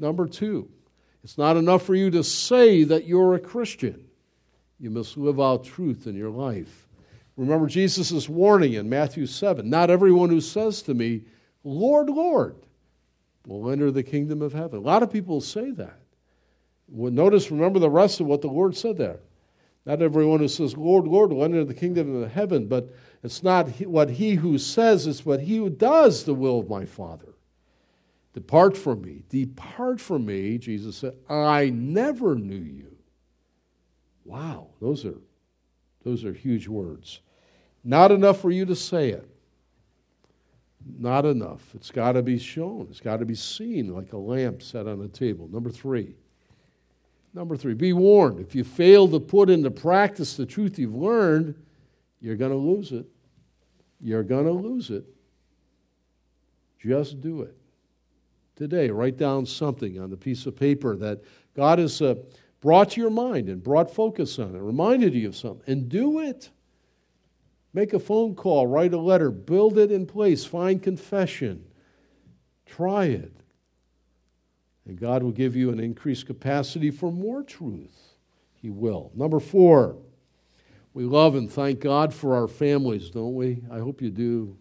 [0.00, 0.68] number two,
[1.22, 4.06] it's not enough for you to say that you're a Christian.
[4.78, 6.88] You must live out truth in your life.
[7.36, 11.22] Remember Jesus' warning in Matthew 7 Not everyone who says to me,
[11.62, 12.56] Lord, Lord,
[13.46, 14.78] will enter the kingdom of heaven.
[14.78, 16.00] A lot of people say that.
[16.88, 19.20] Well, notice, remember the rest of what the Lord said there.
[19.86, 23.68] Not everyone who says, Lord, Lord, will enter the kingdom of heaven, but it's not
[23.80, 27.34] what he who says, it's what he who does the will of my Father.
[28.32, 29.22] Depart from me.
[29.28, 32.96] Depart from me, Jesus said, I never knew you.
[34.24, 35.18] Wow, those are,
[36.04, 37.20] those are huge words.
[37.82, 39.28] Not enough for you to say it.
[40.98, 41.74] Not enough.
[41.74, 42.86] It's got to be shown.
[42.90, 45.48] It's got to be seen like a lamp set on a table.
[45.48, 46.14] Number three,
[47.32, 48.40] Number three, be warned.
[48.40, 51.54] If you fail to put into practice the truth you've learned,
[52.20, 53.06] you're going to lose it.
[54.00, 55.04] You're going to lose it.
[56.80, 57.56] Just do it.
[58.60, 61.22] Today, write down something on the piece of paper that
[61.56, 62.16] God has uh,
[62.60, 66.18] brought to your mind and brought focus on it, reminded you of something, and do
[66.18, 66.50] it.
[67.72, 71.64] Make a phone call, write a letter, build it in place, find confession.
[72.66, 73.32] Try it.
[74.84, 78.12] And God will give you an increased capacity for more truth.
[78.52, 79.10] He will.
[79.14, 79.96] Number four,
[80.92, 83.62] we love and thank God for our families, don't we?
[83.70, 84.58] I hope you do.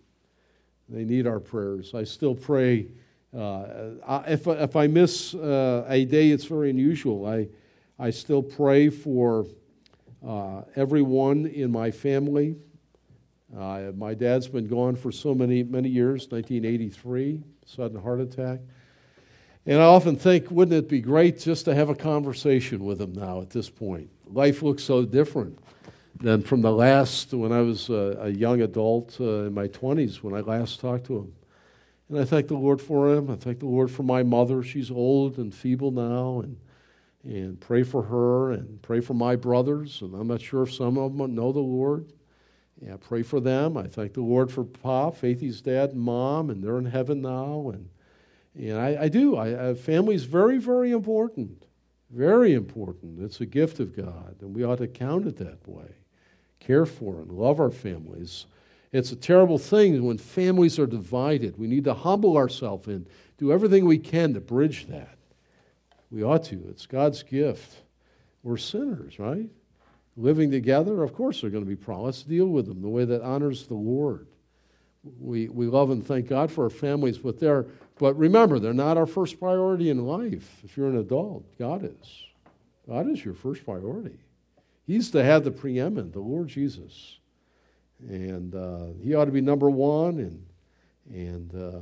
[0.88, 1.94] They need our prayers.
[1.94, 2.88] I still pray.
[3.38, 7.26] Uh, if, if I miss uh, a day, it's very unusual.
[7.26, 7.48] I,
[8.00, 9.46] I still pray for
[10.26, 12.56] uh, everyone in my family.
[13.56, 18.60] Uh, my dad's been gone for so many, many years 1983, sudden heart attack.
[19.66, 23.14] And I often think, wouldn't it be great just to have a conversation with him
[23.14, 24.10] now at this point?
[24.26, 25.60] Life looks so different
[26.20, 30.18] than from the last, when I was a, a young adult uh, in my 20s,
[30.18, 31.34] when I last talked to him.
[32.10, 33.30] And I thank the Lord for him.
[33.30, 34.64] I thank the Lord for my mother.
[34.64, 36.42] She's old and feeble now.
[36.42, 36.58] And,
[37.24, 40.02] and pray for her and pray for my brothers.
[40.02, 42.12] And I'm not sure if some of them know the Lord.
[42.82, 43.78] Yeah, pray for them.
[43.78, 47.72] I thank the Lord for Pa, Faithy's dad and mom, and they're in heaven now.
[47.74, 47.90] And,
[48.56, 49.36] and I, I do.
[49.36, 51.66] I, I, family is very, very important.
[52.10, 53.22] Very important.
[53.22, 55.96] It's a gift of God, and we ought to count it that way.
[56.60, 58.46] Care for and love our families.
[58.92, 61.58] It's a terrible thing when families are divided.
[61.58, 65.18] We need to humble ourselves and do everything we can to bridge that.
[66.10, 66.66] We ought to.
[66.70, 67.84] It's God's gift.
[68.42, 69.50] We're sinners, right?
[70.18, 72.24] Living together, of course, there are going to be problems.
[72.24, 74.28] Deal with them the way that honors the Lord.
[75.20, 77.68] We, we love and thank God for our families, but they're
[78.00, 80.62] but remember, they're not our first priority in life.
[80.64, 82.24] If you're an adult, God is.
[82.88, 84.18] God is your first priority.
[84.88, 87.20] He's to have the preeminent, the Lord Jesus,
[88.08, 90.46] and uh, He ought to be number one, and
[91.12, 91.80] and uh,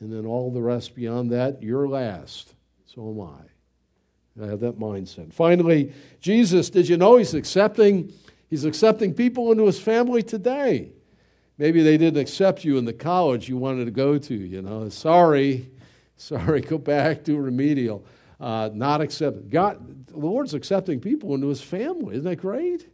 [0.00, 2.54] and then all the rest beyond that, you're last.
[2.86, 4.44] So am I.
[4.44, 5.32] I have that mindset.
[5.32, 8.12] Finally, Jesus, did you know he's accepting
[8.48, 10.92] he's accepting people into his family today?
[11.58, 14.88] Maybe they didn't accept you in the college you wanted to go to, you know.
[14.90, 15.68] Sorry,
[16.16, 18.04] sorry, go back, do remedial.
[18.38, 19.50] Uh, not accepted.
[19.50, 22.14] God, the Lord's accepting people into his family.
[22.14, 22.88] Isn't that great?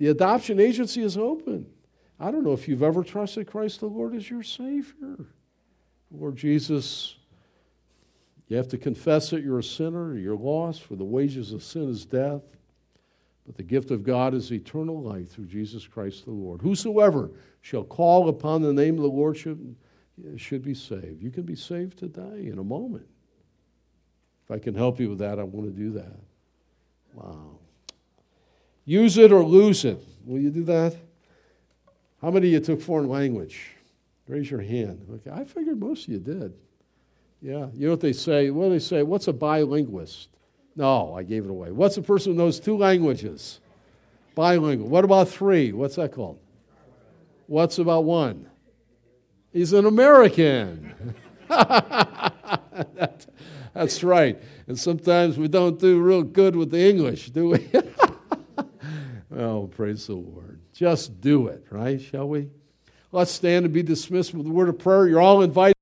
[0.00, 1.66] The adoption agency is open.
[2.18, 5.26] I don't know if you've ever trusted Christ the Lord as your Savior.
[6.10, 7.16] Lord Jesus,
[8.48, 11.90] you have to confess that you're a sinner, you're lost, for the wages of sin
[11.90, 12.40] is death.
[13.44, 16.62] But the gift of God is eternal life through Jesus Christ the Lord.
[16.62, 17.30] Whosoever
[17.60, 19.76] shall call upon the name of the Lord should,
[20.36, 21.22] should be saved.
[21.22, 23.06] You can be saved today in a moment.
[24.44, 26.18] If I can help you with that, I want to do that.
[27.12, 27.59] Wow.
[28.84, 30.02] Use it or lose it.
[30.24, 30.96] Will you do that?
[32.20, 33.72] How many of you took foreign language?
[34.28, 35.06] Raise your hand.
[35.10, 36.54] Okay, I figured most of you did.
[37.42, 37.68] Yeah.
[37.72, 38.50] You know what they say?
[38.50, 39.02] What do they say?
[39.02, 40.28] What's a bilinguist?
[40.76, 41.72] No, I gave it away.
[41.72, 43.60] What's a person who knows two languages?
[44.34, 44.88] Bilingual.
[44.88, 45.72] What about three?
[45.72, 46.38] What's that called?
[47.46, 48.48] What's about one?
[49.52, 50.94] He's an American.
[51.48, 53.26] that,
[53.74, 54.40] that's right.
[54.68, 57.68] And sometimes we don't do real good with the English, do we?
[59.36, 60.60] oh, praise the Lord.
[60.72, 62.00] Just do it, right?
[62.00, 62.48] Shall we?
[63.12, 65.08] Let's stand and be dismissed with a word of prayer.
[65.08, 65.74] You're all invited.